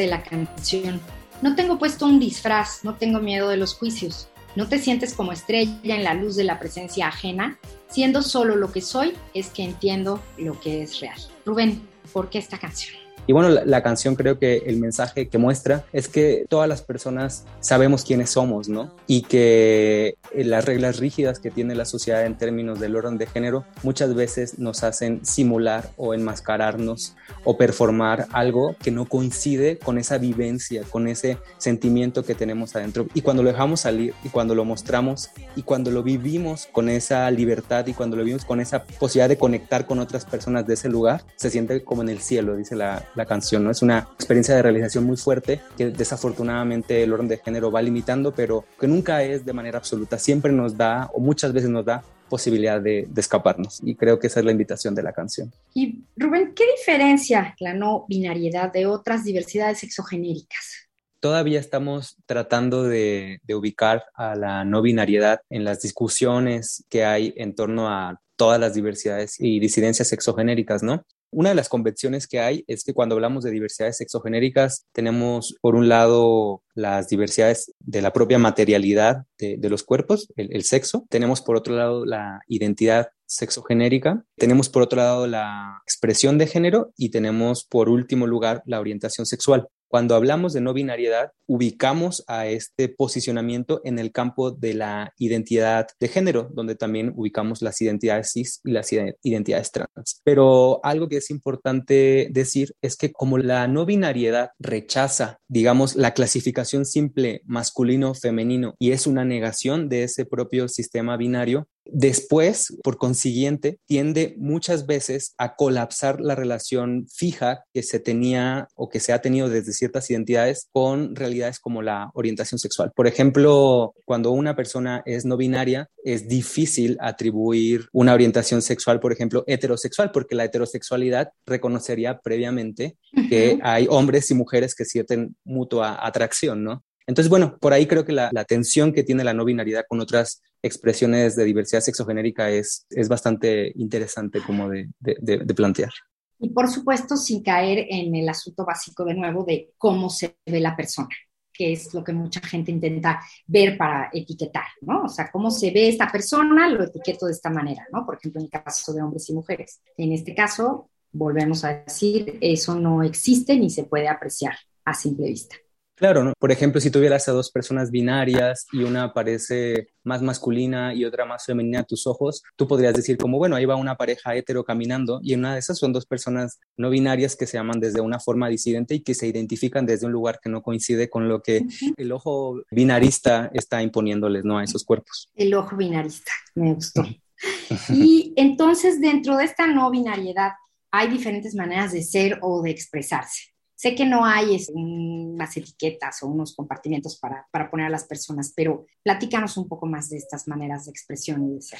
de 0.00 0.08
la 0.08 0.22
canción. 0.22 1.00
No 1.42 1.54
tengo 1.54 1.78
puesto 1.78 2.06
un 2.06 2.18
disfraz, 2.18 2.84
no 2.84 2.94
tengo 2.94 3.20
miedo 3.20 3.48
de 3.48 3.56
los 3.56 3.74
juicios. 3.74 4.28
No 4.56 4.68
te 4.68 4.78
sientes 4.78 5.14
como 5.14 5.32
estrella 5.32 5.94
en 5.94 6.04
la 6.04 6.14
luz 6.14 6.34
de 6.34 6.44
la 6.44 6.58
presencia 6.58 7.08
ajena. 7.08 7.58
Siendo 7.88 8.22
solo 8.22 8.56
lo 8.56 8.72
que 8.72 8.80
soy, 8.80 9.14
es 9.34 9.50
que 9.50 9.62
entiendo 9.62 10.20
lo 10.36 10.58
que 10.60 10.82
es 10.82 11.00
real. 11.00 11.18
Rubén, 11.44 11.80
¿por 12.12 12.28
qué 12.28 12.38
esta 12.38 12.58
canción? 12.58 13.07
Y 13.28 13.32
bueno, 13.34 13.50
la, 13.50 13.64
la, 13.66 13.82
canción 13.82 14.16
creo 14.16 14.38
que 14.38 14.62
el 14.66 14.78
mensaje 14.78 15.28
que 15.28 15.36
muestra 15.36 15.84
es 15.92 16.08
que 16.08 16.46
todas 16.48 16.68
las 16.68 16.80
personas 16.80 17.44
sabemos 17.60 18.02
quiénes 18.04 18.30
somos, 18.30 18.70
¿no? 18.70 18.90
Y 19.06 19.22
que 19.22 20.16
las 20.34 20.64
reglas 20.64 20.98
rígidas 20.98 21.38
que 21.38 21.50
tiene 21.50 21.74
la 21.74 21.84
sociedad 21.84 22.24
en 22.24 22.38
términos 22.38 22.80
del 22.80 22.96
orden 22.96 23.18
de 23.18 23.26
género 23.26 23.66
muchas 23.82 24.14
veces 24.14 24.58
nos 24.58 24.82
hacen 24.82 25.24
simular 25.24 25.90
o 25.96 26.14
enmascararnos 26.14 27.14
o 27.44 27.56
performar 27.56 28.26
algo 28.32 28.76
que 28.82 28.90
no 28.90 29.04
coincide 29.04 29.78
con 29.78 29.98
esa 29.98 30.18
vivencia, 30.18 30.82
con 30.90 31.06
ese 31.06 31.38
sentimiento 31.58 32.24
que 32.24 32.34
tenemos 32.34 32.74
adentro. 32.76 33.06
Y 33.14 33.20
cuando 33.20 33.42
lo 33.42 33.50
dejamos 33.50 33.80
salir 33.80 34.14
y 34.24 34.30
cuando 34.30 34.54
lo 34.54 34.64
mostramos 34.64 35.30
y 35.54 35.62
cuando 35.62 35.90
lo 35.90 36.02
vivimos 36.02 36.66
con 36.72 36.88
esa 36.88 37.30
libertad 37.30 37.86
y 37.86 37.92
cuando 37.92 38.16
lo 38.16 38.24
vivimos 38.24 38.44
con 38.44 38.60
esa 38.60 38.84
posibilidad 38.84 39.28
de 39.28 39.38
conectar 39.38 39.86
con 39.86 39.98
otras 39.98 40.24
personas 40.24 40.66
de 40.66 40.74
ese 40.74 40.88
lugar, 40.88 41.24
se 41.36 41.50
siente 41.50 41.84
como 41.84 42.02
en 42.02 42.08
el 42.08 42.20
cielo, 42.20 42.56
dice 42.56 42.74
la, 42.74 43.04
la 43.18 43.26
canción, 43.26 43.64
¿no? 43.64 43.70
Es 43.70 43.82
una 43.82 44.08
experiencia 44.14 44.54
de 44.54 44.62
realización 44.62 45.04
muy 45.04 45.18
fuerte 45.18 45.60
que 45.76 45.90
desafortunadamente 45.90 47.02
el 47.02 47.12
orden 47.12 47.28
de 47.28 47.36
género 47.36 47.70
va 47.70 47.82
limitando, 47.82 48.32
pero 48.32 48.64
que 48.80 48.86
nunca 48.86 49.22
es 49.22 49.44
de 49.44 49.52
manera 49.52 49.76
absoluta, 49.76 50.18
siempre 50.18 50.52
nos 50.52 50.76
da 50.76 51.10
o 51.12 51.20
muchas 51.20 51.52
veces 51.52 51.68
nos 51.68 51.84
da 51.84 52.02
posibilidad 52.30 52.80
de, 52.80 53.06
de, 53.08 53.20
escaparnos 53.20 53.80
y 53.82 53.94
creo 53.94 54.18
que 54.18 54.26
esa 54.26 54.40
es 54.40 54.46
la 54.46 54.52
invitación 54.52 54.94
de 54.94 55.02
la 55.02 55.12
canción. 55.12 55.52
Y 55.74 56.04
Rubén, 56.16 56.52
¿qué 56.54 56.64
diferencia 56.78 57.54
la 57.58 57.74
no 57.74 58.04
binariedad 58.08 58.72
de 58.72 58.86
otras 58.86 59.24
diversidades 59.24 59.78
sexogenéricas? 59.78 60.88
Todavía 61.20 61.58
estamos 61.58 62.16
tratando 62.26 62.84
de, 62.84 63.40
de 63.42 63.54
ubicar 63.54 64.04
a 64.14 64.36
la 64.36 64.64
no 64.64 64.82
binariedad 64.82 65.40
en 65.50 65.64
las 65.64 65.80
discusiones 65.80 66.84
que 66.88 67.04
hay 67.04 67.34
en 67.36 67.54
torno 67.54 67.88
a 67.88 68.20
todas 68.36 68.60
las 68.60 68.74
diversidades 68.74 69.34
y 69.40 69.58
disidencias 69.58 70.08
sexogenéricas, 70.08 70.82
¿no? 70.82 71.04
Una 71.30 71.50
de 71.50 71.54
las 71.54 71.68
convenciones 71.68 72.26
que 72.26 72.40
hay 72.40 72.64
es 72.66 72.84
que 72.84 72.94
cuando 72.94 73.14
hablamos 73.14 73.44
de 73.44 73.50
diversidades 73.50 73.98
sexogenéricas 73.98 74.86
tenemos 74.92 75.54
por 75.60 75.74
un 75.74 75.88
lado 75.88 76.62
las 76.74 77.08
diversidades 77.08 77.72
de 77.80 78.02
la 78.02 78.12
propia 78.12 78.38
materialidad 78.38 79.24
de, 79.38 79.58
los 79.68 79.82
cuerpos, 79.82 80.28
el, 80.36 80.54
el, 80.54 80.64
sexo, 80.64 81.04
tenemos 81.10 81.42
por 81.42 81.56
otro 81.56 81.74
lado 81.74 82.06
la 82.06 82.40
identidad 82.46 83.08
sexogenérica, 83.26 84.24
tenemos 84.36 84.68
por 84.68 84.82
otro 84.82 84.96
lado 84.96 85.26
la 85.26 85.80
expresión 85.84 86.38
de 86.38 86.46
género. 86.46 86.92
Y 86.96 87.10
tenemos 87.10 87.64
por 87.64 87.88
último 87.88 88.26
lugar 88.26 88.62
la 88.66 88.80
orientación 88.80 89.26
sexual. 89.26 89.68
Cuando 89.88 90.14
hablamos 90.14 90.52
de 90.52 90.60
no 90.60 90.74
binariedad, 90.74 91.32
ubicamos 91.46 92.22
a 92.28 92.46
este 92.46 92.88
posicionamiento 92.88 93.80
en 93.84 93.98
el 93.98 94.12
campo 94.12 94.50
de 94.50 94.74
la 94.74 95.14
identidad 95.16 95.88
de 95.98 96.08
género, 96.08 96.50
donde 96.52 96.74
también 96.74 97.12
ubicamos 97.16 97.62
las 97.62 97.80
identidades 97.80 98.32
cis 98.32 98.60
y 98.64 98.72
las 98.72 98.92
identidades 99.22 99.72
trans. 99.72 100.20
Pero 100.24 100.80
algo 100.84 101.08
que 101.08 101.16
es 101.16 101.30
importante 101.30 102.28
decir 102.30 102.74
es 102.82 102.96
que 102.96 103.12
como 103.12 103.38
la 103.38 103.66
no 103.66 103.86
binariedad 103.86 104.50
rechaza, 104.58 105.38
digamos, 105.48 105.96
la 105.96 106.12
clasificación 106.12 106.84
simple 106.84 107.40
masculino-femenino 107.46 108.74
y 108.78 108.92
es 108.92 109.06
una 109.06 109.24
negación 109.24 109.88
de 109.88 110.04
ese 110.04 110.26
propio 110.26 110.68
sistema 110.68 111.16
binario, 111.16 111.66
Después, 111.90 112.76
por 112.82 112.98
consiguiente, 112.98 113.78
tiende 113.86 114.34
muchas 114.36 114.86
veces 114.86 115.34
a 115.38 115.56
colapsar 115.56 116.20
la 116.20 116.34
relación 116.34 117.06
fija 117.08 117.64
que 117.72 117.82
se 117.82 117.98
tenía 117.98 118.68
o 118.74 118.90
que 118.90 119.00
se 119.00 119.12
ha 119.12 119.22
tenido 119.22 119.48
desde 119.48 119.72
ciertas 119.72 120.10
identidades 120.10 120.68
con 120.70 121.16
realidades 121.16 121.58
como 121.58 121.80
la 121.80 122.10
orientación 122.12 122.58
sexual. 122.58 122.92
Por 122.94 123.06
ejemplo, 123.06 123.94
cuando 124.04 124.32
una 124.32 124.54
persona 124.54 125.02
es 125.06 125.24
no 125.24 125.38
binaria, 125.38 125.88
es 126.04 126.28
difícil 126.28 126.98
atribuir 127.00 127.88
una 127.92 128.12
orientación 128.12 128.60
sexual, 128.60 129.00
por 129.00 129.12
ejemplo, 129.12 129.44
heterosexual, 129.46 130.10
porque 130.12 130.34
la 130.34 130.44
heterosexualidad 130.44 131.30
reconocería 131.46 132.18
previamente 132.18 132.96
que 133.30 133.58
hay 133.62 133.86
hombres 133.88 134.30
y 134.30 134.34
mujeres 134.34 134.74
que 134.74 134.84
sienten 134.84 135.36
mutua 135.44 136.04
atracción, 136.06 136.64
¿no? 136.64 136.84
Entonces, 137.08 137.30
bueno, 137.30 137.56
por 137.58 137.72
ahí 137.72 137.86
creo 137.86 138.04
que 138.04 138.12
la, 138.12 138.30
tensión 138.44 138.92
que 138.92 139.02
tiene 139.02 139.24
la 139.24 139.32
no 139.32 139.46
binaridad 139.46 139.84
con 139.88 139.98
otras 139.98 140.42
expresiones 140.62 141.36
de 141.36 141.44
diversidad 141.46 141.80
sexogenérica 141.80 142.50
es, 142.50 142.86
es 142.90 143.08
bastante 143.08 143.72
interesante 143.76 144.42
como 144.46 144.68
de, 144.68 144.90
de, 145.00 145.16
de, 145.18 145.38
de, 145.38 145.54
plantear. 145.54 145.90
Y 146.38 146.50
por 146.50 146.68
supuesto, 146.68 147.16
sin 147.16 147.42
caer 147.42 147.86
en 147.88 148.14
el 148.14 148.28
asunto 148.28 148.62
básico 148.66 149.06
de 149.06 149.14
nuevo 149.14 149.42
de 149.42 149.72
cómo 149.78 150.10
se 150.10 150.36
ve 150.44 150.60
la 150.60 150.76
persona, 150.76 151.08
que 151.50 151.72
es 151.72 151.94
lo 151.94 152.04
que 152.04 152.12
mucha 152.12 152.40
gente 152.40 152.72
intenta 152.72 153.20
ver 153.46 153.78
para 153.78 154.10
etiquetar, 154.12 154.66
¿no? 154.82 155.04
O 155.04 155.08
sea, 155.08 155.30
cómo 155.32 155.50
se 155.50 155.70
ve 155.70 155.88
esta 155.88 156.12
persona, 156.12 156.68
lo 156.68 156.84
etiqueto 156.84 157.24
de 157.24 157.32
esta 157.32 157.48
manera, 157.48 157.86
¿no? 157.90 158.04
Por 158.04 158.16
ejemplo, 158.16 158.38
en 158.38 158.44
el 158.44 158.50
caso 158.50 158.92
de 158.92 159.00
hombres 159.00 159.30
y 159.30 159.32
mujeres. 159.32 159.80
En 159.96 160.12
este 160.12 160.34
caso, 160.34 160.90
volvemos 161.10 161.64
a 161.64 161.84
decir, 161.84 162.36
eso 162.42 162.78
no 162.78 163.02
existe 163.02 163.56
ni 163.56 163.70
se 163.70 163.84
puede 163.84 164.08
apreciar 164.08 164.56
a 164.84 164.92
simple 164.92 165.28
vista. 165.28 165.56
Claro, 165.98 166.24
¿no? 166.24 166.32
por 166.38 166.52
ejemplo, 166.52 166.80
si 166.80 166.90
tuvieras 166.90 167.28
a 167.28 167.32
dos 167.32 167.50
personas 167.50 167.90
binarias 167.90 168.66
y 168.72 168.84
una 168.84 169.12
parece 169.12 169.88
más 170.04 170.22
masculina 170.22 170.94
y 170.94 171.04
otra 171.04 171.24
más 171.24 171.44
femenina 171.44 171.80
a 171.80 171.84
tus 171.84 172.06
ojos, 172.06 172.42
tú 172.56 172.68
podrías 172.68 172.94
decir 172.94 173.18
como, 173.18 173.38
bueno, 173.38 173.56
ahí 173.56 173.64
va 173.64 173.76
una 173.76 173.96
pareja 173.96 174.34
hetero 174.34 174.64
caminando 174.64 175.20
y 175.22 175.32
en 175.32 175.40
una 175.40 175.54
de 175.54 175.58
esas 175.58 175.78
son 175.78 175.92
dos 175.92 176.06
personas 176.06 176.60
no 176.76 176.90
binarias 176.90 177.36
que 177.36 177.46
se 177.46 177.58
aman 177.58 177.80
desde 177.80 178.00
una 178.00 178.20
forma 178.20 178.48
disidente 178.48 178.94
y 178.94 179.00
que 179.00 179.14
se 179.14 179.26
identifican 179.26 179.86
desde 179.86 180.06
un 180.06 180.12
lugar 180.12 180.38
que 180.42 180.48
no 180.48 180.62
coincide 180.62 181.10
con 181.10 181.28
lo 181.28 181.42
que 181.42 181.58
uh 181.58 181.64
-huh. 181.64 181.94
el 181.96 182.12
ojo 182.12 182.62
binarista 182.70 183.50
está 183.52 183.82
imponiéndoles, 183.82 184.44
¿no? 184.44 184.58
A 184.58 184.64
esos 184.64 184.84
cuerpos. 184.84 185.30
El 185.34 185.52
ojo 185.54 185.76
binarista, 185.76 186.32
me 186.54 186.74
gustó. 186.74 187.04
y 187.90 188.32
entonces, 188.36 189.00
dentro 189.00 189.36
de 189.36 189.44
esta 189.44 189.66
no 189.66 189.90
binariedad, 189.90 190.52
hay 190.90 191.08
diferentes 191.08 191.54
maneras 191.54 191.92
de 191.92 192.02
ser 192.02 192.38
o 192.42 192.62
de 192.62 192.70
expresarse. 192.70 193.52
Sé 193.80 193.94
que 193.94 194.04
no 194.04 194.24
hay 194.24 194.56
es, 194.56 194.72
unas 194.74 195.56
etiquetas 195.56 196.20
o 196.24 196.26
unos 196.26 196.52
compartimentos 196.56 197.16
para, 197.16 197.46
para 197.52 197.70
poner 197.70 197.86
a 197.86 197.90
las 197.90 198.02
personas, 198.02 198.52
pero 198.56 198.86
platícanos 199.04 199.56
un 199.56 199.68
poco 199.68 199.86
más 199.86 200.10
de 200.10 200.16
estas 200.16 200.48
maneras 200.48 200.86
de 200.86 200.90
expresión 200.90 201.48
y 201.48 201.54
de 201.54 201.62
ser. 201.62 201.78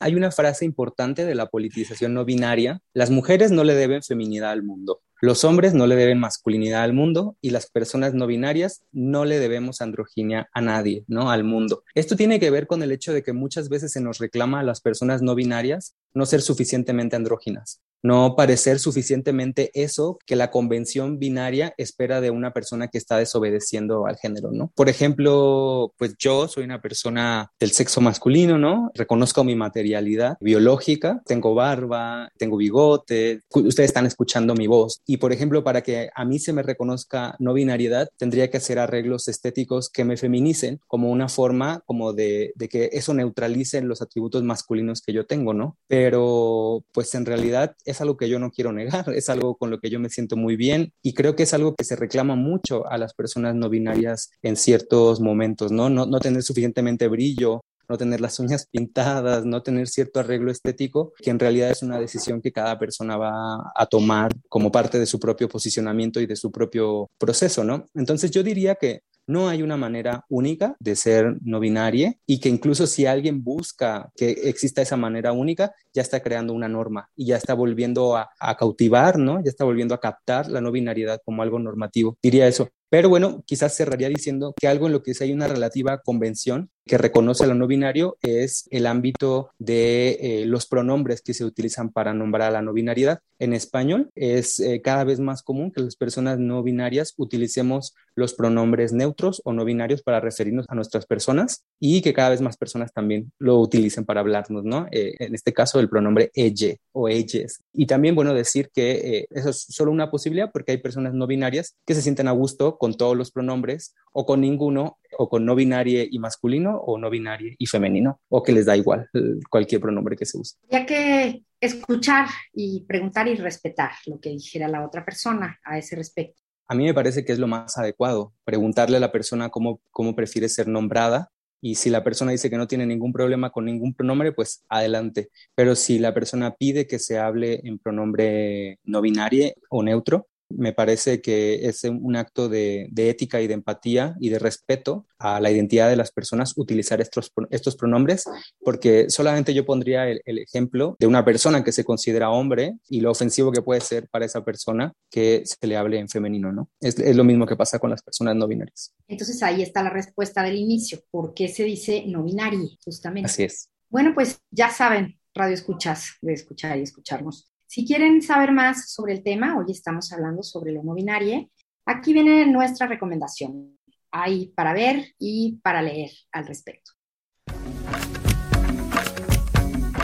Hay 0.00 0.16
una 0.16 0.32
frase 0.32 0.64
importante 0.64 1.24
de 1.24 1.36
la 1.36 1.46
politización 1.46 2.12
no 2.12 2.24
binaria. 2.24 2.80
Las 2.92 3.10
mujeres 3.10 3.52
no 3.52 3.62
le 3.62 3.76
deben 3.76 4.02
feminidad 4.02 4.50
al 4.50 4.64
mundo. 4.64 5.00
Los 5.20 5.44
hombres 5.44 5.74
no 5.74 5.86
le 5.86 5.94
deben 5.94 6.18
masculinidad 6.18 6.82
al 6.82 6.92
mundo 6.92 7.36
y 7.40 7.50
las 7.50 7.70
personas 7.70 8.14
no 8.14 8.26
binarias 8.26 8.82
no 8.90 9.24
le 9.24 9.38
debemos 9.38 9.80
androginia 9.80 10.48
a 10.52 10.60
nadie, 10.60 11.04
¿no? 11.06 11.30
Al 11.30 11.44
mundo. 11.44 11.84
Esto 11.94 12.16
tiene 12.16 12.40
que 12.40 12.50
ver 12.50 12.66
con 12.66 12.82
el 12.82 12.90
hecho 12.90 13.12
de 13.12 13.22
que 13.22 13.32
muchas 13.32 13.68
veces 13.68 13.92
se 13.92 14.00
nos 14.00 14.18
reclama 14.18 14.58
a 14.58 14.64
las 14.64 14.80
personas 14.80 15.22
no 15.22 15.36
binarias 15.36 15.94
no 16.14 16.26
ser 16.26 16.42
suficientemente 16.42 17.14
andróginas 17.14 17.80
no 18.02 18.34
parecer 18.36 18.78
suficientemente 18.78 19.70
eso 19.74 20.18
que 20.26 20.36
la 20.36 20.50
convención 20.50 21.18
binaria 21.18 21.74
espera 21.76 22.20
de 22.20 22.30
una 22.30 22.52
persona 22.52 22.88
que 22.88 22.98
está 22.98 23.18
desobedeciendo 23.18 24.06
al 24.06 24.16
género, 24.16 24.50
¿no? 24.52 24.72
Por 24.74 24.88
ejemplo, 24.88 25.92
pues 25.96 26.14
yo 26.18 26.48
soy 26.48 26.64
una 26.64 26.80
persona 26.80 27.50
del 27.58 27.70
sexo 27.70 28.00
masculino, 28.00 28.58
¿no? 28.58 28.90
Reconozco 28.94 29.44
mi 29.44 29.54
materialidad 29.54 30.36
biológica, 30.40 31.22
tengo 31.26 31.54
barba, 31.54 32.30
tengo 32.38 32.56
bigote, 32.56 33.42
ustedes 33.52 33.88
están 33.90 34.06
escuchando 34.06 34.54
mi 34.54 34.66
voz 34.66 35.00
y, 35.06 35.16
por 35.16 35.32
ejemplo, 35.32 35.64
para 35.64 35.82
que 35.82 36.10
a 36.14 36.24
mí 36.24 36.38
se 36.38 36.52
me 36.52 36.62
reconozca 36.62 37.36
no 37.38 37.54
binariedad, 37.54 38.08
tendría 38.16 38.50
que 38.50 38.58
hacer 38.58 38.78
arreglos 38.78 39.28
estéticos 39.28 39.90
que 39.90 40.04
me 40.04 40.16
feminicen 40.16 40.80
como 40.86 41.10
una 41.10 41.28
forma 41.28 41.82
como 41.86 42.12
de, 42.12 42.52
de 42.54 42.68
que 42.68 42.90
eso 42.92 43.14
neutralice 43.14 43.80
los 43.82 44.02
atributos 44.02 44.42
masculinos 44.42 45.02
que 45.02 45.12
yo 45.12 45.26
tengo, 45.26 45.54
¿no? 45.54 45.76
Pero, 45.88 46.84
pues 46.92 47.14
en 47.14 47.26
realidad 47.26 47.76
es 47.90 48.00
algo 48.00 48.16
que 48.16 48.28
yo 48.28 48.38
no 48.38 48.50
quiero 48.50 48.72
negar, 48.72 49.04
es 49.14 49.28
algo 49.28 49.56
con 49.56 49.70
lo 49.70 49.80
que 49.80 49.90
yo 49.90 50.00
me 50.00 50.10
siento 50.10 50.36
muy 50.36 50.56
bien 50.56 50.92
y 51.02 51.14
creo 51.14 51.36
que 51.36 51.44
es 51.44 51.54
algo 51.54 51.74
que 51.74 51.84
se 51.84 51.96
reclama 51.96 52.36
mucho 52.36 52.86
a 52.88 52.98
las 52.98 53.14
personas 53.14 53.54
no 53.54 53.68
binarias 53.68 54.30
en 54.42 54.56
ciertos 54.56 55.20
momentos, 55.20 55.72
¿no? 55.72 55.88
No, 55.90 56.06
no 56.06 56.20
tener 56.20 56.42
suficientemente 56.42 57.08
brillo, 57.08 57.62
no 57.88 57.96
tener 57.96 58.20
las 58.20 58.38
uñas 58.38 58.66
pintadas, 58.70 59.44
no 59.44 59.62
tener 59.62 59.88
cierto 59.88 60.20
arreglo 60.20 60.50
estético, 60.50 61.12
que 61.18 61.30
en 61.30 61.38
realidad 61.38 61.70
es 61.70 61.82
una 61.82 61.98
decisión 61.98 62.40
que 62.40 62.52
cada 62.52 62.78
persona 62.78 63.16
va 63.16 63.72
a 63.74 63.86
tomar 63.86 64.32
como 64.48 64.70
parte 64.70 64.98
de 64.98 65.06
su 65.06 65.18
propio 65.18 65.48
posicionamiento 65.48 66.20
y 66.20 66.26
de 66.26 66.36
su 66.36 66.52
propio 66.52 67.10
proceso, 67.18 67.64
¿no? 67.64 67.86
Entonces 67.94 68.30
yo 68.30 68.42
diría 68.42 68.74
que 68.74 69.00
no 69.28 69.48
hay 69.48 69.62
una 69.62 69.76
manera 69.76 70.24
única 70.28 70.74
de 70.80 70.96
ser 70.96 71.36
no 71.42 71.60
binaria 71.60 72.14
y 72.26 72.40
que 72.40 72.48
incluso 72.48 72.86
si 72.86 73.06
alguien 73.06 73.44
busca 73.44 74.10
que 74.16 74.30
exista 74.30 74.82
esa 74.82 74.96
manera 74.96 75.32
única, 75.32 75.72
ya 75.92 76.02
está 76.02 76.20
creando 76.20 76.54
una 76.54 76.68
norma 76.68 77.10
y 77.14 77.26
ya 77.26 77.36
está 77.36 77.54
volviendo 77.54 78.16
a, 78.16 78.28
cautivar, 78.58 79.18
¿no? 79.18 79.42
Ya 79.44 79.50
está 79.50 79.64
volviendo 79.64 79.94
a 79.94 80.00
captar 80.00 80.48
la 80.48 80.60
no 80.60 80.72
binariedad 80.72 81.20
como 81.24 81.42
algo 81.42 81.58
normativo. 81.58 82.16
Diría 82.22 82.48
eso. 82.48 82.68
Pero 82.90 83.08
bueno, 83.08 83.42
quizás 83.46 83.76
cerraría 83.76 84.08
diciendo 84.08 84.54
que 84.58 84.66
algo 84.66 84.86
en 84.86 84.92
lo 84.92 85.02
que 85.02 85.14
sí 85.14 85.24
hay 85.24 85.32
una 85.32 85.46
relativa 85.46 85.98
convención 85.98 86.70
que 86.88 86.98
reconoce 86.98 87.44
a 87.44 87.46
lo 87.46 87.54
no 87.54 87.66
binario 87.66 88.16
es 88.22 88.66
el 88.70 88.86
ámbito 88.86 89.50
de 89.58 90.18
eh, 90.20 90.46
los 90.46 90.66
pronombres 90.66 91.20
que 91.22 91.34
se 91.34 91.44
utilizan 91.44 91.90
para 91.90 92.14
nombrar 92.14 92.48
a 92.48 92.50
la 92.50 92.62
no 92.62 92.72
binariedad. 92.72 93.20
En 93.38 93.52
español 93.52 94.10
es 94.14 94.58
eh, 94.58 94.80
cada 94.82 95.04
vez 95.04 95.20
más 95.20 95.42
común 95.42 95.70
que 95.70 95.82
las 95.82 95.96
personas 95.96 96.38
no 96.38 96.62
binarias 96.62 97.12
utilicemos 97.18 97.94
los 98.16 98.34
pronombres 98.34 98.92
neutros 98.92 99.42
o 99.44 99.52
no 99.52 99.64
binarios 99.64 100.02
para 100.02 100.18
referirnos 100.18 100.64
a 100.68 100.74
nuestras 100.74 101.06
personas 101.06 101.64
y 101.78 102.00
que 102.00 102.14
cada 102.14 102.30
vez 102.30 102.40
más 102.40 102.56
personas 102.56 102.92
también 102.92 103.30
lo 103.38 103.60
utilicen 103.60 104.04
para 104.04 104.20
hablarnos, 104.20 104.64
¿no? 104.64 104.88
Eh, 104.90 105.14
en 105.18 105.34
este 105.34 105.52
caso 105.52 105.78
el 105.78 105.90
pronombre 105.90 106.30
elle 106.34 106.80
o 106.92 107.08
elles. 107.08 107.60
Y 107.74 107.86
también, 107.86 108.14
bueno, 108.14 108.32
decir 108.32 108.70
que 108.74 109.26
eso 109.30 109.50
es 109.50 109.66
solo 109.68 109.92
una 109.92 110.10
posibilidad 110.10 110.50
porque 110.50 110.72
hay 110.72 110.78
personas 110.78 111.12
no 111.12 111.26
binarias 111.26 111.76
que 111.86 111.94
se 111.94 112.02
sienten 112.02 112.28
a 112.28 112.32
gusto 112.32 112.77
con 112.78 112.96
todos 112.96 113.16
los 113.16 113.30
pronombres 113.30 113.94
o 114.12 114.24
con 114.24 114.40
ninguno 114.40 114.98
o 115.18 115.28
con 115.28 115.44
no 115.44 115.54
binario 115.54 116.04
y 116.08 116.18
masculino 116.18 116.78
o 116.78 116.98
no 116.98 117.10
binario 117.10 117.52
y 117.58 117.66
femenino 117.66 118.20
o 118.28 118.42
que 118.42 118.52
les 118.52 118.66
da 118.66 118.76
igual 118.76 119.08
cualquier 119.50 119.80
pronombre 119.80 120.16
que 120.16 120.26
se 120.26 120.38
use. 120.38 120.56
Ya 120.70 120.86
que 120.86 121.42
escuchar 121.60 122.28
y 122.52 122.84
preguntar 122.86 123.28
y 123.28 123.34
respetar 123.34 123.90
lo 124.06 124.20
que 124.20 124.30
dijera 124.30 124.68
la 124.68 124.86
otra 124.86 125.04
persona 125.04 125.58
a 125.64 125.78
ese 125.78 125.96
respecto. 125.96 126.40
A 126.68 126.74
mí 126.74 126.84
me 126.84 126.94
parece 126.94 127.24
que 127.24 127.32
es 127.32 127.38
lo 127.38 127.46
más 127.46 127.78
adecuado, 127.78 128.34
preguntarle 128.44 128.98
a 128.98 129.00
la 129.00 129.10
persona 129.10 129.48
cómo, 129.48 129.80
cómo 129.90 130.14
prefiere 130.14 130.48
ser 130.48 130.68
nombrada 130.68 131.30
y 131.60 131.74
si 131.74 131.90
la 131.90 132.04
persona 132.04 132.32
dice 132.32 132.50
que 132.50 132.56
no 132.56 132.68
tiene 132.68 132.86
ningún 132.86 133.12
problema 133.12 133.50
con 133.50 133.64
ningún 133.64 133.94
pronombre, 133.94 134.32
pues 134.32 134.64
adelante. 134.68 135.30
Pero 135.54 135.74
si 135.74 135.98
la 135.98 136.14
persona 136.14 136.54
pide 136.54 136.86
que 136.86 136.98
se 136.98 137.18
hable 137.18 137.60
en 137.64 137.78
pronombre 137.78 138.78
no 138.84 139.00
binario 139.00 139.52
o 139.68 139.82
neutro, 139.82 140.27
me 140.48 140.72
parece 140.72 141.20
que 141.20 141.68
es 141.68 141.84
un 141.84 142.16
acto 142.16 142.48
de, 142.48 142.88
de, 142.90 143.10
ética 143.10 143.40
y 143.40 143.46
de 143.46 143.54
empatía 143.54 144.16
y 144.20 144.30
de 144.30 144.38
respeto 144.38 145.06
a 145.18 145.40
la 145.40 145.50
identidad 145.50 145.88
de 145.88 145.96
las 145.96 146.12
personas 146.12 146.54
utilizar 146.56 147.00
estos, 147.00 147.32
estos 147.50 147.76
pronombres, 147.76 148.24
porque 148.60 149.10
solamente 149.10 149.54
yo 149.54 149.64
pondría 149.64 150.08
el, 150.08 150.22
el, 150.24 150.38
ejemplo 150.38 150.96
de 150.98 151.06
una 151.06 151.24
persona 151.24 151.62
que 151.62 151.72
se 151.72 151.84
considera 151.84 152.30
hombre 152.30 152.78
y 152.88 153.00
lo 153.00 153.10
ofensivo 153.10 153.52
que 153.52 153.62
puede 153.62 153.80
ser 153.80 154.08
para 154.08 154.24
esa 154.24 154.44
persona 154.44 154.92
que 155.10 155.42
se 155.44 155.66
le 155.66 155.76
hable 155.76 155.98
en 155.98 156.08
femenino, 156.08 156.52
¿no? 156.52 156.70
Es, 156.80 156.98
es 156.98 157.16
lo 157.16 157.24
mismo 157.24 157.46
que 157.46 157.56
pasa 157.56 157.78
con 157.78 157.90
las 157.90 158.02
personas 158.02 158.36
no 158.36 158.46
binarias. 158.46 158.94
Entonces 159.06 159.42
ahí 159.42 159.62
está 159.62 159.82
la 159.82 159.90
respuesta 159.90 160.42
del 160.42 160.56
inicio. 160.56 161.00
¿Por 161.10 161.34
qué 161.34 161.48
se 161.48 161.64
dice 161.64 162.04
no 162.06 162.22
binario, 162.22 162.68
justamente? 162.84 163.26
Así 163.26 163.44
es. 163.44 163.70
Bueno, 163.90 164.12
pues 164.14 164.40
ya 164.50 164.70
saben, 164.70 165.18
radio 165.34 165.54
escuchas, 165.54 166.16
de 166.20 166.34
escuchar 166.34 166.78
y 166.78 166.82
escucharnos. 166.82 167.50
Si 167.68 167.84
quieren 167.84 168.22
saber 168.22 168.50
más 168.52 168.90
sobre 168.90 169.12
el 169.12 169.22
tema, 169.22 169.58
hoy 169.58 169.66
estamos 169.72 170.10
hablando 170.10 170.42
sobre 170.42 170.72
lo 170.72 170.82
no 170.82 170.94
binario, 170.94 171.50
aquí 171.84 172.14
viene 172.14 172.46
nuestra 172.46 172.86
recomendación. 172.86 173.78
Hay 174.10 174.46
para 174.56 174.72
ver 174.72 175.14
y 175.18 175.58
para 175.62 175.82
leer 175.82 176.10
al 176.32 176.46
respecto. 176.46 176.92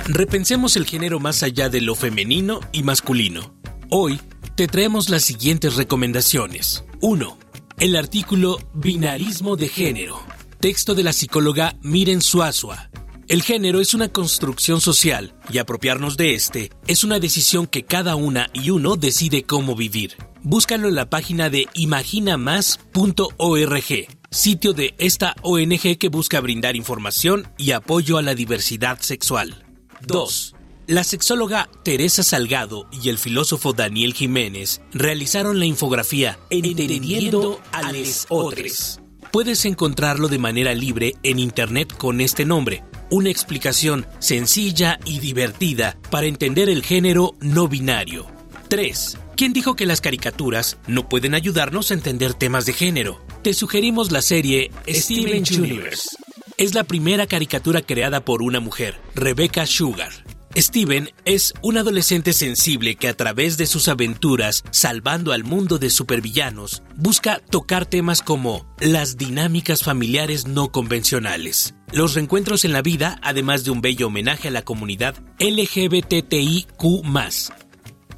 Repensemos 0.06 0.76
el 0.76 0.84
género 0.84 1.20
más 1.20 1.42
allá 1.42 1.70
de 1.70 1.80
lo 1.80 1.94
femenino 1.94 2.60
y 2.70 2.82
masculino. 2.82 3.54
Hoy 3.88 4.20
te 4.56 4.66
traemos 4.66 5.08
las 5.08 5.22
siguientes 5.22 5.76
recomendaciones. 5.76 6.84
1. 7.00 7.38
El 7.78 7.96
artículo 7.96 8.58
Binarismo 8.74 9.56
de 9.56 9.68
género. 9.68 10.20
Texto 10.60 10.94
de 10.94 11.02
la 11.02 11.14
psicóloga 11.14 11.76
Miren 11.80 12.20
Suazua. 12.20 12.90
El 13.26 13.42
género 13.42 13.80
es 13.80 13.94
una 13.94 14.08
construcción 14.08 14.82
social 14.82 15.34
y 15.50 15.56
apropiarnos 15.56 16.18
de 16.18 16.34
este 16.34 16.70
es 16.86 17.04
una 17.04 17.18
decisión 17.18 17.66
que 17.66 17.84
cada 17.84 18.16
una 18.16 18.50
y 18.52 18.68
uno 18.68 18.96
decide 18.96 19.44
cómo 19.44 19.74
vivir. 19.74 20.18
Búscalo 20.42 20.88
en 20.88 20.94
la 20.94 21.08
página 21.08 21.48
de 21.48 21.66
imaginamás.org, 21.72 24.08
sitio 24.30 24.74
de 24.74 24.94
esta 24.98 25.36
ONG 25.40 25.96
que 25.98 26.10
busca 26.10 26.38
brindar 26.40 26.76
información 26.76 27.48
y 27.56 27.70
apoyo 27.70 28.18
a 28.18 28.22
la 28.22 28.34
diversidad 28.34 29.00
sexual. 29.00 29.64
2. 30.02 30.54
La 30.88 31.02
sexóloga 31.02 31.70
Teresa 31.82 32.22
Salgado 32.22 32.90
y 32.92 33.08
el 33.08 33.16
filósofo 33.16 33.72
Daniel 33.72 34.12
Jiménez 34.12 34.82
realizaron 34.92 35.58
la 35.58 35.64
infografía 35.64 36.38
Entendiendo 36.50 37.58
a 37.72 37.90
les 37.90 38.26
otros. 38.28 39.00
Puedes 39.32 39.64
encontrarlo 39.64 40.28
de 40.28 40.38
manera 40.38 40.74
libre 40.74 41.14
en 41.22 41.38
internet 41.38 41.96
con 41.96 42.20
este 42.20 42.44
nombre, 42.44 42.84
una 43.10 43.30
explicación 43.30 44.06
sencilla 44.18 44.98
y 45.04 45.18
divertida 45.18 45.96
para 46.10 46.26
entender 46.26 46.68
el 46.68 46.82
género 46.82 47.34
no 47.40 47.68
binario. 47.68 48.26
3. 48.68 49.18
¿Quién 49.36 49.52
dijo 49.52 49.76
que 49.76 49.86
las 49.86 50.00
caricaturas 50.00 50.78
no 50.86 51.08
pueden 51.08 51.34
ayudarnos 51.34 51.90
a 51.90 51.94
entender 51.94 52.34
temas 52.34 52.66
de 52.66 52.72
género? 52.72 53.24
Te 53.42 53.52
sugerimos 53.52 54.12
la 54.12 54.22
serie 54.22 54.70
Steven 54.88 55.44
Universe. 55.58 56.10
Es 56.56 56.74
la 56.74 56.84
primera 56.84 57.26
caricatura 57.26 57.82
creada 57.82 58.24
por 58.24 58.42
una 58.42 58.60
mujer, 58.60 59.00
Rebecca 59.14 59.66
Sugar. 59.66 60.12
Steven 60.56 61.10
es 61.24 61.52
un 61.62 61.78
adolescente 61.78 62.32
sensible 62.32 62.94
que 62.94 63.08
a 63.08 63.16
través 63.16 63.56
de 63.56 63.66
sus 63.66 63.88
aventuras 63.88 64.62
salvando 64.70 65.32
al 65.32 65.42
mundo 65.42 65.78
de 65.78 65.90
supervillanos 65.90 66.84
busca 66.94 67.40
tocar 67.50 67.86
temas 67.86 68.22
como 68.22 68.64
las 68.78 69.16
dinámicas 69.16 69.82
familiares 69.82 70.46
no 70.46 70.70
convencionales, 70.70 71.74
los 71.94 72.14
reencuentros 72.14 72.64
en 72.64 72.72
la 72.72 72.82
vida, 72.82 73.18
además 73.22 73.64
de 73.64 73.70
un 73.70 73.80
bello 73.80 74.08
homenaje 74.08 74.48
a 74.48 74.50
la 74.50 74.62
comunidad 74.62 75.14
LGBTIQ+. 75.38 76.76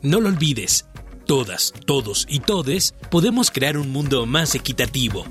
No 0.02 0.20
lo 0.20 0.28
olvides, 0.28 0.86
todas, 1.26 1.74
todos 1.84 2.26
y 2.28 2.40
todes 2.40 2.94
podemos 3.10 3.50
crear 3.50 3.76
un 3.76 3.90
mundo 3.90 4.24
más 4.24 4.54
equitativo. 4.54 5.26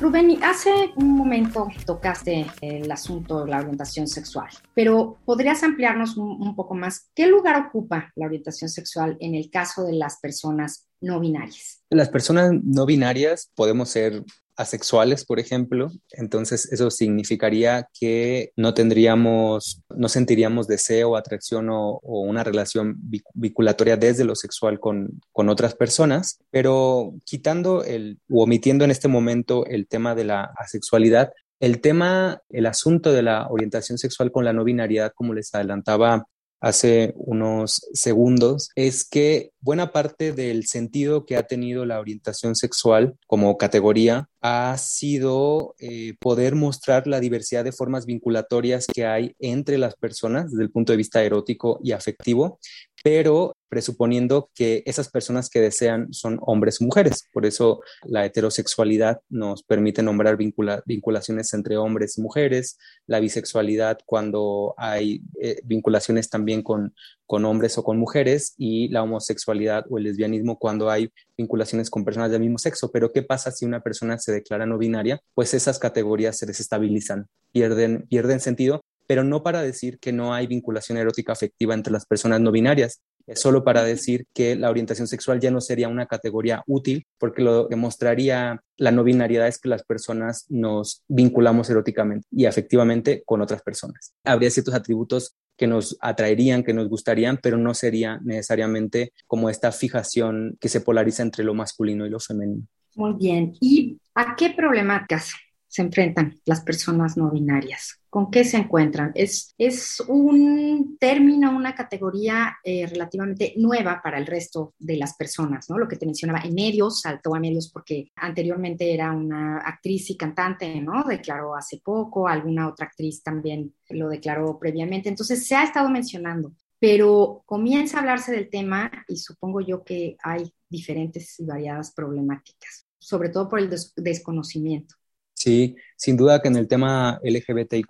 Rubén, 0.00 0.42
hace 0.42 0.70
un 0.96 1.14
momento 1.14 1.68
tocaste 1.84 2.46
el 2.62 2.90
asunto 2.90 3.44
de 3.44 3.50
la 3.50 3.58
orientación 3.58 4.08
sexual, 4.08 4.48
pero 4.74 5.18
¿podrías 5.26 5.62
ampliarnos 5.62 6.16
un, 6.16 6.40
un, 6.40 6.56
poco 6.56 6.74
más? 6.74 7.10
¿Qué 7.14 7.26
lugar 7.26 7.66
ocupa 7.66 8.10
la 8.16 8.24
orientación 8.24 8.70
sexual 8.70 9.18
en 9.20 9.34
el 9.34 9.50
caso 9.50 9.84
de 9.84 9.92
las 9.92 10.18
personas 10.18 10.88
no 11.02 11.20
binarias? 11.20 11.82
Las 11.90 12.08
personas 12.08 12.52
no 12.64 12.86
binarias 12.86 13.50
podemos 13.54 13.90
ser 13.90 14.24
asexuales, 14.56 15.24
por 15.24 15.40
ejemplo, 15.40 15.90
entonces 16.12 16.70
eso 16.72 16.90
significaría 16.90 17.88
que 17.98 18.52
no 18.56 18.74
tendríamos, 18.74 19.82
no 19.88 20.08
sentiríamos 20.08 20.66
deseo, 20.66 21.16
atracción 21.16 21.70
o, 21.70 22.00
o 22.02 22.20
una 22.20 22.44
relación 22.44 22.96
vinculatoria 23.34 23.96
desde 23.96 24.24
lo 24.24 24.34
sexual 24.34 24.78
con, 24.80 25.20
con, 25.32 25.48
otras 25.48 25.74
personas, 25.74 26.38
pero 26.50 27.14
quitando 27.24 27.84
el, 27.84 28.18
o 28.30 28.42
omitiendo 28.42 28.84
en 28.84 28.90
este 28.90 29.08
momento 29.08 29.64
el 29.66 29.86
tema 29.86 30.14
de 30.14 30.24
la 30.24 30.52
asexualidad, 30.56 31.32
el 31.60 31.80
tema, 31.80 32.40
el 32.48 32.66
asunto 32.66 33.12
de 33.12 33.22
la 33.22 33.46
orientación 33.48 33.98
sexual 33.98 34.32
con 34.32 34.44
la 34.44 34.52
no 34.52 34.64
binariedad, 34.64 35.12
como 35.14 35.34
les 35.34 35.54
adelantaba 35.54 36.26
hace 36.60 37.14
unos 37.16 37.80
segundos, 37.92 38.70
es 38.74 39.08
que 39.08 39.52
buena 39.60 39.92
parte 39.92 40.32
del 40.32 40.66
sentido 40.66 41.24
que 41.24 41.36
ha 41.36 41.42
tenido 41.44 41.84
la 41.84 42.00
orientación 42.00 42.54
sexual 42.54 43.16
como 43.26 43.56
categoría 43.58 44.28
ha 44.42 44.76
sido 44.78 45.74
eh, 45.78 46.14
poder 46.18 46.54
mostrar 46.54 47.06
la 47.06 47.20
diversidad 47.20 47.64
de 47.64 47.72
formas 47.72 48.06
vinculatorias 48.06 48.86
que 48.86 49.04
hay 49.04 49.34
entre 49.38 49.76
las 49.76 49.94
personas 49.96 50.50
desde 50.50 50.64
el 50.64 50.70
punto 50.70 50.92
de 50.92 50.96
vista 50.96 51.22
erótico 51.22 51.78
y 51.82 51.92
afectivo, 51.92 52.58
pero 53.02 53.56
presuponiendo 53.68 54.50
que 54.54 54.82
esas 54.84 55.08
personas 55.08 55.48
que 55.48 55.60
desean 55.60 56.12
son 56.12 56.38
hombres 56.42 56.80
o 56.80 56.84
mujeres. 56.84 57.28
Por 57.32 57.46
eso 57.46 57.80
la 58.02 58.26
heterosexualidad 58.26 59.20
nos 59.28 59.62
permite 59.62 60.02
nombrar 60.02 60.36
vincula 60.36 60.82
vinculaciones 60.86 61.54
entre 61.54 61.76
hombres 61.76 62.18
y 62.18 62.20
mujeres, 62.20 62.78
la 63.06 63.20
bisexualidad 63.20 63.98
cuando 64.04 64.74
hay 64.76 65.22
eh, 65.40 65.60
vinculaciones 65.64 66.28
también 66.28 66.62
con, 66.62 66.94
con 67.26 67.44
hombres 67.44 67.78
o 67.78 67.84
con 67.84 67.96
mujeres 67.96 68.54
y 68.58 68.88
la 68.88 69.04
homosexualidad 69.04 69.84
o 69.88 69.98
el 69.98 70.04
lesbianismo 70.04 70.58
cuando 70.58 70.90
hay 70.90 71.10
vinculaciones 71.38 71.88
con 71.88 72.04
personas 72.04 72.32
del 72.32 72.40
mismo 72.40 72.58
sexo. 72.58 72.90
Pero 72.90 73.12
¿qué 73.12 73.22
pasa 73.22 73.52
si 73.52 73.64
una 73.64 73.80
persona 73.80 74.18
se 74.18 74.32
declara 74.32 74.66
no 74.66 74.78
binaria? 74.78 75.20
Pues 75.34 75.54
esas 75.54 75.78
categorías 75.78 76.36
se 76.36 76.46
desestabilizan, 76.46 77.28
pierden, 77.52 78.06
pierden 78.08 78.40
sentido 78.40 78.82
pero 79.10 79.24
no 79.24 79.42
para 79.42 79.60
decir 79.60 79.98
que 79.98 80.12
no 80.12 80.32
hay 80.32 80.46
vinculación 80.46 80.96
erótica 80.96 81.32
afectiva 81.32 81.74
entre 81.74 81.92
las 81.92 82.06
personas 82.06 82.40
no 82.40 82.52
binarias, 82.52 83.02
es 83.26 83.40
solo 83.40 83.64
para 83.64 83.82
decir 83.82 84.28
que 84.32 84.54
la 84.54 84.70
orientación 84.70 85.08
sexual 85.08 85.40
ya 85.40 85.50
no 85.50 85.60
sería 85.60 85.88
una 85.88 86.06
categoría 86.06 86.62
útil, 86.68 87.04
porque 87.18 87.42
lo 87.42 87.68
que 87.68 87.74
mostraría 87.74 88.62
la 88.76 88.92
no 88.92 89.02
binariedad 89.02 89.48
es 89.48 89.58
que 89.58 89.68
las 89.68 89.82
personas 89.82 90.46
nos 90.48 91.02
vinculamos 91.08 91.68
eróticamente 91.70 92.28
y 92.30 92.44
afectivamente 92.44 93.24
con 93.26 93.40
otras 93.42 93.62
personas. 93.62 94.14
Habría 94.22 94.48
ciertos 94.48 94.74
atributos 94.74 95.34
que 95.56 95.66
nos 95.66 95.98
atraerían, 96.00 96.62
que 96.62 96.72
nos 96.72 96.88
gustarían, 96.88 97.40
pero 97.42 97.58
no 97.58 97.74
sería 97.74 98.20
necesariamente 98.22 99.12
como 99.26 99.50
esta 99.50 99.72
fijación 99.72 100.56
que 100.60 100.68
se 100.68 100.82
polariza 100.82 101.24
entre 101.24 101.42
lo 101.42 101.52
masculino 101.52 102.06
y 102.06 102.10
lo 102.10 102.20
femenino. 102.20 102.62
Muy 102.94 103.14
bien. 103.14 103.54
¿Y 103.60 103.98
a 104.14 104.36
qué 104.36 104.50
problemáticas 104.50 105.32
se 105.70 105.82
enfrentan 105.82 106.40
las 106.44 106.62
personas 106.62 107.16
no 107.16 107.30
binarias? 107.30 108.00
¿Con 108.10 108.28
qué 108.28 108.44
se 108.44 108.56
encuentran? 108.56 109.12
Es, 109.14 109.54
es 109.56 110.00
un 110.00 110.96
término, 110.98 111.54
una 111.56 111.76
categoría 111.76 112.58
eh, 112.64 112.88
relativamente 112.88 113.54
nueva 113.56 114.00
para 114.02 114.18
el 114.18 114.26
resto 114.26 114.74
de 114.80 114.96
las 114.96 115.14
personas, 115.14 115.70
¿no? 115.70 115.78
Lo 115.78 115.86
que 115.86 115.94
te 115.94 116.06
mencionaba 116.06 116.40
en 116.40 116.54
medios, 116.54 117.02
saltó 117.02 117.36
a 117.36 117.38
medios 117.38 117.70
porque 117.70 118.10
anteriormente 118.16 118.92
era 118.92 119.12
una 119.12 119.58
actriz 119.58 120.10
y 120.10 120.16
cantante, 120.16 120.80
¿no? 120.80 121.04
Declaró 121.04 121.54
hace 121.54 121.80
poco, 121.84 122.26
alguna 122.26 122.68
otra 122.68 122.86
actriz 122.86 123.22
también 123.22 123.72
lo 123.90 124.08
declaró 124.08 124.58
previamente. 124.58 125.08
Entonces 125.08 125.46
se 125.46 125.54
ha 125.54 125.62
estado 125.62 125.88
mencionando, 125.88 126.52
pero 126.80 127.44
comienza 127.46 127.96
a 127.96 128.00
hablarse 128.00 128.32
del 128.32 128.50
tema 128.50 128.90
y 129.06 129.18
supongo 129.18 129.60
yo 129.60 129.84
que 129.84 130.16
hay 130.24 130.52
diferentes 130.68 131.38
y 131.38 131.44
variadas 131.44 131.92
problemáticas, 131.92 132.88
sobre 132.98 133.28
todo 133.28 133.48
por 133.48 133.60
el 133.60 133.70
des 133.70 133.92
desconocimiento. 133.94 134.99
Sí, 135.40 135.74
sin 135.96 136.18
duda 136.18 136.42
que 136.42 136.48
en 136.48 136.56
el 136.56 136.68
tema 136.68 137.18
LGBTIQ, 137.22 137.88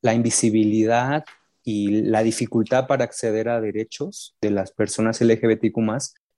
la 0.00 0.14
invisibilidad 0.14 1.22
y 1.62 2.00
la 2.04 2.22
dificultad 2.22 2.86
para 2.86 3.04
acceder 3.04 3.50
a 3.50 3.60
derechos 3.60 4.38
de 4.40 4.52
las 4.52 4.72
personas 4.72 5.20
LGBTIQ 5.20 5.76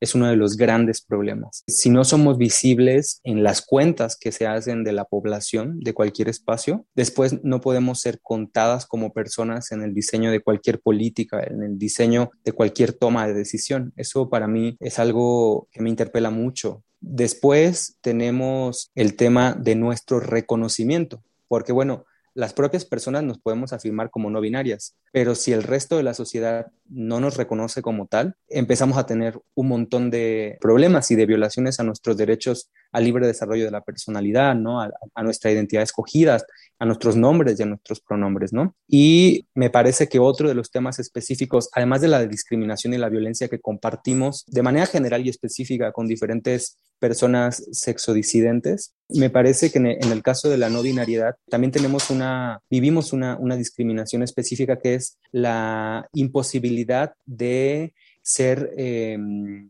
es 0.01 0.15
uno 0.15 0.29
de 0.29 0.37
los 0.37 0.57
grandes 0.57 1.01
problemas. 1.03 1.63
Si 1.67 1.91
no 1.91 2.05
somos 2.05 2.39
visibles 2.39 3.21
en 3.25 3.43
las 3.43 3.63
cuentas 3.63 4.17
que 4.17 4.33
se 4.33 4.47
hacen 4.47 4.85
de 4.85 4.93
la 4.93 5.05
población 5.05 5.81
de 5.81 5.95
cualquier 5.95 6.29
espacio, 6.29 6.87
después 6.95 7.43
no 7.43 7.61
podemos 7.61 8.01
ser 8.01 8.21
contadas 8.21 8.87
como 8.87 9.13
personas 9.13 9.73
en 9.73 9.83
el 9.83 9.95
diseño 9.95 10.31
de 10.31 10.41
cualquier 10.41 10.81
política, 10.81 11.43
en 11.43 11.63
el 11.63 11.79
diseño 11.79 12.31
de 12.45 12.53
cualquier 12.53 12.93
toma 12.93 13.27
de 13.27 13.35
decisión. 13.35 13.93
Eso 13.97 14.29
para 14.29 14.47
mí 14.47 14.77
es 14.81 14.99
algo 14.99 15.69
que 15.73 15.83
me 15.83 15.91
interpela 15.91 16.31
mucho 16.31 16.83
Después 17.01 17.97
tenemos 18.01 18.91
el 18.95 19.15
tema 19.15 19.53
de 19.55 19.77
nuestro 19.77 20.21
reconocimiento, 20.21 21.23
porque 21.47 21.73
bueno, 21.73 22.05
las 22.39 22.53
propias 22.53 22.85
personas 22.85 23.25
nos 23.25 23.41
podemos 23.41 23.73
afirmar 23.73 24.11
como 24.11 24.31
no 24.31 24.41
binarias, 24.41 24.95
pero 25.11 25.35
si 25.35 25.53
el 25.53 25.65
resto 25.65 25.97
de 25.97 26.05
la 26.05 26.15
sociedad 26.15 26.69
no 26.89 27.19
nos 27.19 27.37
reconoce 27.37 27.83
como 27.83 28.07
tal, 28.07 28.37
empezamos 28.49 28.97
a 28.97 29.07
tener 29.07 29.41
un 29.57 29.67
montón 29.67 30.09
de 30.09 30.57
problemas 30.61 31.11
y 31.11 31.17
de 31.17 31.27
violaciones 31.27 31.81
a 31.81 31.83
nuestros 31.83 32.17
derechos 32.17 32.71
al 32.93 33.03
libre 33.03 33.27
desarrollo 33.27 33.65
de 33.65 33.73
la 33.73 33.81
personalidad, 33.81 34.55
¿no? 34.55 34.81
A, 34.81 34.89
a, 35.17 35.23
nuestra 35.25 35.51
identidad 35.51 35.83
escogida, 35.83 36.39
a 36.79 36.87
nuestros 36.87 37.17
nombres 37.17 37.59
y 37.59 37.63
a 37.63 37.67
nuestros 37.67 38.01
pronombres, 38.01 38.53
¿no? 38.53 38.75
Y 38.87 39.47
me 39.55 39.71
parece 39.71 40.09
que 40.09 40.19
otro 40.19 40.49
de 40.49 40.55
los 40.55 40.71
temas 40.71 40.99
específicos, 40.99 41.69
además 41.73 42.01
de 42.01 42.09
la 42.09 42.25
discriminación 42.27 42.95
y 42.95 42.99
la 42.99 43.09
violencia 43.09 43.49
que 43.49 43.61
compartimos 43.61 44.45
de 44.47 44.63
manera 44.63 44.87
general 44.87 45.27
y 45.27 45.29
específica 45.29 45.93
con 45.93 46.07
diferentes 46.07 46.77
personas 46.99 47.65
sexodisidentes, 47.73 48.95
me 49.09 49.31
parece 49.31 49.71
que 49.71 49.79
en 49.79 50.13
el 50.13 50.23
caso 50.23 50.49
de 50.49 50.59
la 50.59 50.69
no 50.69 50.83
binariedad 50.83 51.37
también 51.49 51.73
tenemos 51.73 52.11
una, 52.11 52.61
vivimos 52.71 53.13
una, 53.13 53.37
una 53.37 53.57
discriminación 53.57 54.23
específica 54.23 54.79
que 54.79 54.95
es 54.95 55.19
la 55.33 56.09
imposibilidad 56.13 57.15
de 57.27 57.95
ser 58.23 58.73
eh, 58.77 59.19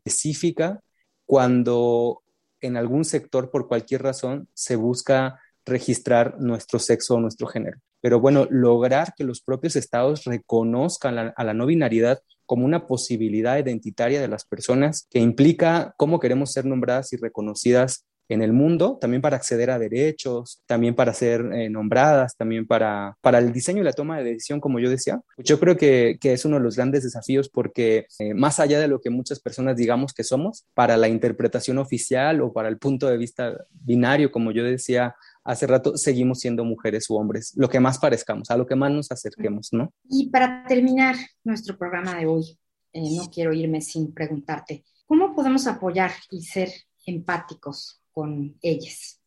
específica 0.04 0.80
cuando 1.24 2.22
en 2.60 2.76
algún 2.76 3.04
sector, 3.04 3.50
por 3.50 3.68
cualquier 3.68 4.02
razón, 4.02 4.48
se 4.52 4.76
busca 4.76 5.38
registrar 5.68 6.40
nuestro 6.40 6.78
sexo 6.78 7.14
o 7.14 7.20
nuestro 7.20 7.46
género. 7.46 7.78
Pero 8.00 8.20
bueno, 8.20 8.46
lograr 8.50 9.14
que 9.16 9.24
los 9.24 9.40
propios 9.40 9.76
estados 9.76 10.24
reconozcan 10.24 11.14
la, 11.14 11.34
a 11.36 11.44
la 11.44 11.54
no 11.54 11.66
binariedad 11.66 12.20
como 12.46 12.64
una 12.64 12.86
posibilidad 12.86 13.58
identitaria 13.58 14.20
de 14.20 14.28
las 14.28 14.44
personas 14.44 15.06
que 15.10 15.18
implica 15.18 15.94
cómo 15.96 16.18
queremos 16.18 16.52
ser 16.52 16.64
nombradas 16.64 17.12
y 17.12 17.16
reconocidas 17.16 18.06
en 18.28 18.42
el 18.42 18.52
mundo, 18.52 18.98
también 19.00 19.22
para 19.22 19.36
acceder 19.36 19.70
a 19.70 19.78
derechos, 19.78 20.62
también 20.66 20.94
para 20.94 21.14
ser 21.14 21.40
eh, 21.52 21.70
nombradas, 21.70 22.36
también 22.36 22.66
para, 22.66 23.16
para 23.20 23.38
el 23.38 23.52
diseño 23.52 23.80
y 23.80 23.84
la 23.84 23.92
toma 23.92 24.18
de 24.18 24.24
decisión, 24.24 24.60
como 24.60 24.78
yo 24.78 24.90
decía. 24.90 25.20
Yo 25.38 25.58
creo 25.58 25.76
que, 25.76 26.18
que 26.20 26.34
es 26.34 26.44
uno 26.44 26.56
de 26.56 26.62
los 26.62 26.76
grandes 26.76 27.04
desafíos 27.04 27.48
porque 27.48 28.06
eh, 28.18 28.34
más 28.34 28.60
allá 28.60 28.78
de 28.80 28.88
lo 28.88 29.00
que 29.00 29.10
muchas 29.10 29.40
personas 29.40 29.76
digamos 29.76 30.12
que 30.12 30.24
somos, 30.24 30.66
para 30.74 30.96
la 30.96 31.08
interpretación 31.08 31.78
oficial 31.78 32.42
o 32.42 32.52
para 32.52 32.68
el 32.68 32.78
punto 32.78 33.08
de 33.08 33.16
vista 33.16 33.64
binario, 33.70 34.30
como 34.30 34.52
yo 34.52 34.62
decía 34.62 35.16
hace 35.48 35.66
rato, 35.66 35.96
seguimos 35.96 36.40
siendo 36.40 36.62
mujeres 36.62 37.08
u 37.08 37.16
hombres, 37.16 37.54
lo 37.56 37.70
que 37.70 37.80
más 37.80 37.98
parezcamos, 37.98 38.50
a 38.50 38.56
lo 38.56 38.66
que 38.66 38.76
más 38.76 38.92
nos 38.92 39.10
acerquemos, 39.10 39.70
¿no? 39.72 39.90
Y 40.08 40.28
para 40.28 40.66
terminar 40.66 41.16
nuestro 41.42 41.78
programa 41.78 42.16
de 42.16 42.26
hoy, 42.26 42.58
eh, 42.92 43.16
no 43.16 43.30
quiero 43.30 43.54
irme 43.54 43.80
sin 43.80 44.12
preguntarte, 44.12 44.84
¿cómo 45.06 45.34
podemos 45.34 45.66
apoyar 45.66 46.10
y 46.30 46.42
ser 46.42 46.68
empáticos 47.06 48.02
con 48.12 48.58
ellas? 48.60 49.22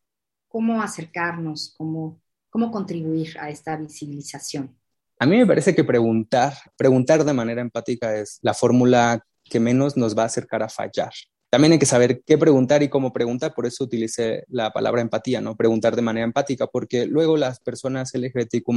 ¿Cómo 0.48 0.84
acercarnos? 0.84 1.74
¿Cómo, 1.76 2.22
cómo 2.52 2.70
contribuir 2.70 3.40
a 3.40 3.50
esta 3.50 3.76
visibilización? 3.76 4.78
A 5.18 5.26
mí 5.26 5.38
me 5.38 5.48
parece 5.48 5.74
que 5.74 5.84
preguntar, 5.84 6.54
preguntar 6.78 7.24
de 7.24 7.34
manera 7.34 7.62
empática 7.62 8.16
es 8.16 8.38
la 8.44 8.54
fórmula 8.54 9.26
que 9.44 9.60
menos 9.60 9.98
nos 9.98 10.16
va 10.16 10.24
a 10.24 10.28
acercar 10.28 10.62
a 10.62 10.70
fallar. 10.70 11.14
También 11.52 11.74
hay 11.74 11.80
que 11.80 11.86
saber 11.86 12.24
qué 12.26 12.38
preguntar 12.38 12.82
y 12.82 12.88
cómo 12.88 13.12
preguntar, 13.12 13.54
por 13.54 13.66
eso 13.66 13.84
utilicé 13.84 14.46
la 14.48 14.72
palabra 14.72 15.02
empatía, 15.02 15.42
¿no? 15.42 15.58
Preguntar 15.58 15.98
de 15.98 16.02
manera 16.02 16.24
empática, 16.24 16.68
porque 16.68 17.06
luego 17.06 17.36
las 17.36 17.60
personas 17.60 18.14
LGBTQ 18.14 18.72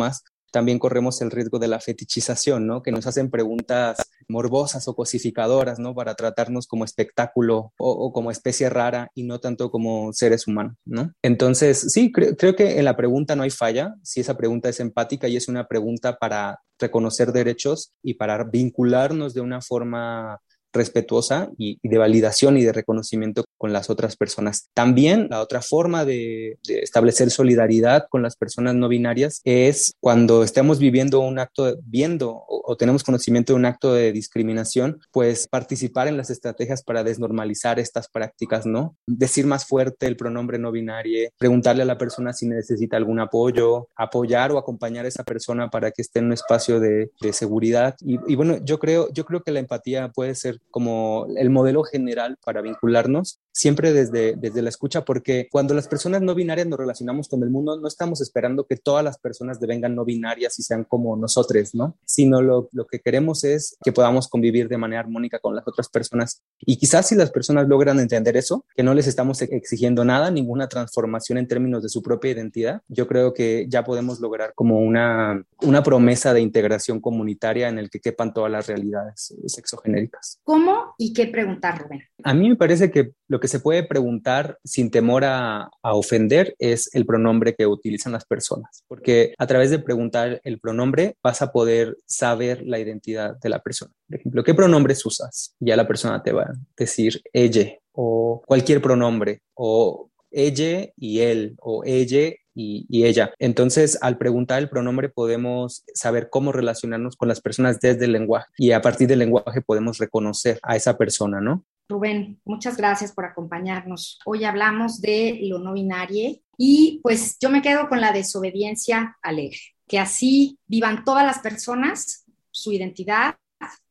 también 0.51 0.81
corremos 0.81 1.21
el 1.23 1.31
riesgo 1.31 1.61
de 1.61 1.69
la 1.69 1.79
fetichización, 1.79 2.67
¿no? 2.67 2.83
Que 2.83 2.91
nos 2.91 3.07
hacen 3.07 3.31
preguntas 3.31 3.99
morbosas 4.27 4.89
o 4.89 4.97
cosificadoras, 4.97 5.79
¿no? 5.79 5.95
Para 5.95 6.17
tratarnos 6.17 6.67
como 6.67 6.85
espectáculo 6.85 7.73
o, 7.79 8.13
como 8.13 8.33
especie 8.33 8.69
rara 8.69 9.09
y 9.15 9.23
no 9.23 9.39
tanto 9.39 9.71
como 9.71 10.13
seres 10.13 10.49
humanos, 10.49 10.75
¿no? 10.85 11.13
Entonces, 11.23 11.93
sí, 11.93 12.11
creo 12.11 12.57
que 12.57 12.79
en 12.81 12.85
la 12.85 12.97
pregunta 12.97 13.37
no 13.37 13.45
hay 13.45 13.51
falla, 13.51 13.95
si 14.03 14.19
esa 14.19 14.37
pregunta 14.37 14.69
es 14.69 14.81
empática 14.81 15.29
y 15.29 15.37
es 15.37 15.47
una 15.47 15.69
pregunta 15.69 16.17
para 16.17 16.61
reconocer 16.81 17.31
derechos 17.31 17.93
y 18.03 18.15
para 18.15 18.43
vincularnos 18.43 19.33
de 19.33 19.43
una 19.43 19.61
forma 19.61 20.41
respetuosa 20.75 21.51
y, 21.57 21.79
de 21.83 21.99
validación 21.99 22.59
y 22.59 22.65
de 22.65 22.73
reconocimiento 22.73 23.45
con 23.57 23.73
las 23.73 23.89
otras 23.89 24.17
personas. 24.17 24.69
También 24.75 25.29
la 25.31 25.41
otra 25.41 25.63
forma 25.63 26.05
de, 26.05 26.59
establecer 26.67 27.31
solidaridad 27.31 28.07
con 28.11 28.23
las 28.23 28.37
personas 28.37 28.75
no 28.75 28.89
binarias 28.89 29.41
es 29.45 29.95
cuando 30.01 30.43
estemos 30.43 30.79
viviendo 30.79 31.21
un 31.21 31.39
acto, 31.39 31.77
viendo 31.85 32.43
o, 32.49 32.77
tenemos 32.77 33.05
conocimiento 33.05 33.53
de 33.53 33.59
un 33.59 33.67
acto 33.67 33.95
de 33.95 34.13
discriminación, 34.13 35.01
pues 35.13 35.47
participar 35.49 36.09
en 36.09 36.17
las 36.17 36.31
estrategias 36.31 36.83
para 36.83 37.05
desnormalizar 37.05 37.79
estas 37.79 38.09
prácticas, 38.09 38.67
¿no? 38.67 38.97
Decir 39.07 39.47
más 39.47 39.67
fuerte 39.67 40.07
el 40.07 40.17
pronombre 40.17 40.59
no 40.59 40.73
binario, 40.73 41.31
preguntarle 41.39 41.83
a 41.83 41.87
la 41.87 41.99
persona 41.99 42.33
si 42.33 42.47
necesita 42.47 42.97
algún 42.97 43.21
apoyo, 43.21 43.89
apoyar 43.95 44.51
o 44.51 44.59
acompañar 44.59 45.05
a 45.05 45.09
esa 45.09 45.23
persona 45.23 45.71
para 45.71 45.93
que 45.93 46.03
esté 46.03 46.19
en 46.19 46.27
un 46.27 46.33
espacio 46.33 46.81
de, 46.81 47.11
de 47.21 47.33
seguridad. 47.33 47.95
Y, 48.01 48.19
y 48.27 48.35
bueno, 48.35 48.59
yo 48.65 48.79
creo, 48.79 49.13
yo 49.13 49.25
creo 49.25 49.43
que 49.43 49.53
la 49.53 49.61
empatía 49.61 50.09
puede 50.09 50.35
ser 50.35 50.59
como 50.71 51.27
el 51.37 51.51
modelo 51.51 51.85
general 51.85 52.37
para 52.45 52.61
vincularnos, 52.61 53.41
siempre 53.53 53.93
desde, 53.93 54.35
desde 54.37 54.63
la 54.63 54.69
escucha, 54.69 55.05
porque 55.05 55.49
cuando 55.51 55.75
las 55.75 55.87
personas 55.87 56.23
no 56.23 56.35
binarias 56.35 56.67
nos 56.67 56.79
relacionamos 56.79 57.29
con 57.29 57.43
el 57.45 57.51
mundo, 57.51 57.79
no 57.79 57.87
estamos 57.87 58.21
esperando 58.21 58.67
que 58.67 58.77
todas 58.77 59.05
las 59.05 59.19
personas 59.19 59.61
devengan 59.61 59.95
no 59.95 60.05
binarias 60.05 60.59
y 60.59 60.65
sean 60.65 60.83
como 60.85 61.17
nosotros, 61.17 61.75
¿no? 61.75 61.97
Sino 62.05 62.43
lo, 62.43 62.69
lo 62.73 62.87
que 62.87 62.99
queremos 62.99 63.45
es 63.45 63.77
que 63.85 63.93
podamos 63.93 64.29
convivir 64.29 64.69
de 64.69 64.77
manera 64.77 65.01
armónica 65.01 65.39
con 65.39 65.55
las 65.55 65.67
otras 65.69 65.89
personas. 65.89 66.43
Y 66.61 66.77
quizás 66.77 67.07
si 67.07 67.15
las 67.15 67.31
personas 67.31 67.69
logran 67.69 68.01
entender 68.01 68.37
eso, 68.37 68.65
que 68.75 68.83
no 68.83 68.95
les 68.95 69.07
estamos 69.07 69.41
exigiendo 69.43 70.05
nada, 70.05 70.31
ninguna 70.31 70.69
transformación 70.69 71.39
en 71.39 71.47
términos 71.47 71.83
de 71.83 71.89
su 71.89 72.03
propia 72.03 72.33
identidad, 72.33 72.83
yo 72.89 73.07
creo 73.07 73.33
que 73.33 73.67
ya 73.69 73.85
podemos 73.85 74.21
lograr 74.21 74.53
como 74.55 74.81
una, 74.81 75.45
una 75.63 75.83
promesa 75.83 76.35
de 76.35 76.41
integración 76.41 77.01
comunitaria 77.01 77.69
en 77.69 77.79
el 77.79 77.91
que 77.91 78.01
quepan 78.01 78.35
todas 78.35 78.51
las 78.51 78.67
realidades 78.67 79.35
sexogenéricas. 79.47 80.41
¿Cómo 80.55 80.95
y 80.99 81.13
qué 81.13 81.27
preguntar, 81.27 81.83
Rubén? 81.83 82.05
A 82.23 82.33
mí 82.33 82.49
me 82.49 82.55
parece 82.55 82.89
que 82.93 83.11
lo 83.27 83.41
que 83.41 83.49
se 83.49 83.59
puede 83.59 83.83
preguntar 83.83 84.61
sin 84.63 84.89
temor 84.89 85.25
a, 85.25 85.69
ofender 85.83 86.55
es 86.61 86.95
el 86.95 87.05
pronombre 87.05 87.57
que 87.57 87.67
utilizan 87.67 88.13
las 88.13 88.25
personas, 88.25 88.85
porque 88.87 89.35
a 89.37 89.49
través 89.49 89.73
de 89.73 89.81
preguntar 89.81 90.41
el 90.45 90.61
pronombre 90.61 91.17
vas 91.25 91.43
a 91.43 91.51
poder 91.51 91.99
saber 92.07 92.63
la 92.65 92.79
identidad 92.79 93.37
de 93.41 93.49
la 93.49 93.65
persona. 93.65 93.91
Por 94.07 94.21
ejemplo, 94.21 94.45
¿qué 94.45 94.55
pronombres 94.55 95.05
usas? 95.05 95.57
Ya 95.59 95.75
la 95.75 95.89
persona 95.89 96.23
te 96.23 96.31
va 96.31 96.43
a 96.43 96.55
decir 96.77 97.21
ella 97.33 97.73
o 97.91 98.41
cualquier 98.47 98.81
pronombre 98.81 99.43
o 99.55 100.09
ella 100.31 100.89
y 100.97 101.19
él 101.19 101.57
o 101.63 101.83
ella 101.85 102.33
y, 102.55 102.87
y, 102.89 103.05
ella. 103.05 103.33
Entonces, 103.39 103.99
al 104.01 104.19
preguntar 104.19 104.61
el 104.61 104.69
pronombre 104.69 105.09
podemos 105.09 105.85
saber 105.95 106.29
cómo 106.31 106.53
relacionarnos 106.53 107.17
con 107.17 107.29
las 107.29 107.41
personas 107.41 107.81
desde 107.81 108.05
el 108.05 108.13
lenguaje 108.13 108.49
y 108.57 108.73
a 108.73 108.81
partir 108.81 109.09
del 109.09 109.19
lenguaje 109.19 109.61
podemos 109.61 109.99
reconocer 109.99 110.59
a 110.63 110.77
esa 110.77 110.97
persona, 110.97 111.41
¿no? 111.41 111.65
Rubén, 111.89 112.41
muchas 112.45 112.77
gracias 112.77 113.13
por 113.13 113.27
acompañarnos. 113.27 114.19
Hoy 114.25 114.45
hablamos 114.45 115.01
de 115.01 115.41
lo 115.43 115.59
no 115.59 115.75
binario 115.75 116.37
y 116.57 117.01
pues 117.03 117.37
yo 117.39 117.51
me 117.51 117.61
quedo 117.61 117.89
con 117.89 118.01
la 118.01 118.13
desobediencia 118.13 119.19
alegre, 119.23 119.59
que 119.87 119.99
así 119.99 120.59
vivan 120.67 121.05
todas 121.05 121.27
las 121.27 121.41
personas 121.41 122.25
su 122.51 122.73
identidad, 122.73 123.37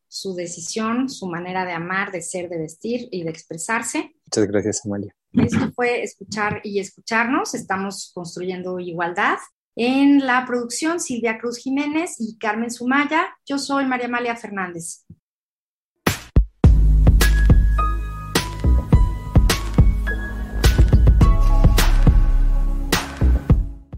su 0.08 0.34
decisión, 0.36 1.10
su 1.10 1.28
manera 1.28 1.66
de 1.66 1.74
amar, 1.74 2.12
de 2.12 2.22
ser, 2.22 2.50
de 2.50 2.58
vestir 2.58 3.10
y 3.12 3.24
de 3.24 3.30
expresarse. 3.30 4.16
Muchas 4.26 4.48
gracias, 4.48 4.86
Amalia. 4.86 5.14
Esto 5.34 5.72
fue 5.74 6.04
escuchar 6.04 6.62
y 6.64 6.80
escucharnos. 6.80 7.56
Estamos 7.56 8.12
construyendo 8.14 8.80
igualdad. 8.80 9.38
En 9.76 10.26
la 10.28 10.46
producción, 10.46 11.00
Silvia 11.00 11.40
Cruz 11.40 11.58
Jiménez 11.58 12.18
y 12.20 12.38
Carmen 12.38 12.70
Sumaya. 12.70 13.36
Yo 13.46 13.58
soy 13.58 13.86
María 13.86 14.06
Amalia 14.06 14.36
Fernández. 14.36 15.06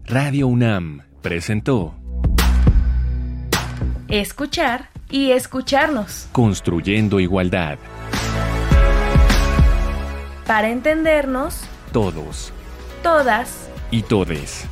Radio 0.06 0.46
UNAM 0.46 1.02
presentó 1.20 1.94
Escuchar 4.08 4.88
y 5.10 5.32
escucharnos. 5.32 6.28
Construyendo 6.32 7.20
igualdad. 7.20 7.76
Para 10.46 10.70
entendernos. 10.70 11.62
Todos. 11.92 12.52
Todas. 13.02 13.68
Y 13.90 14.02
todes. 14.02 14.66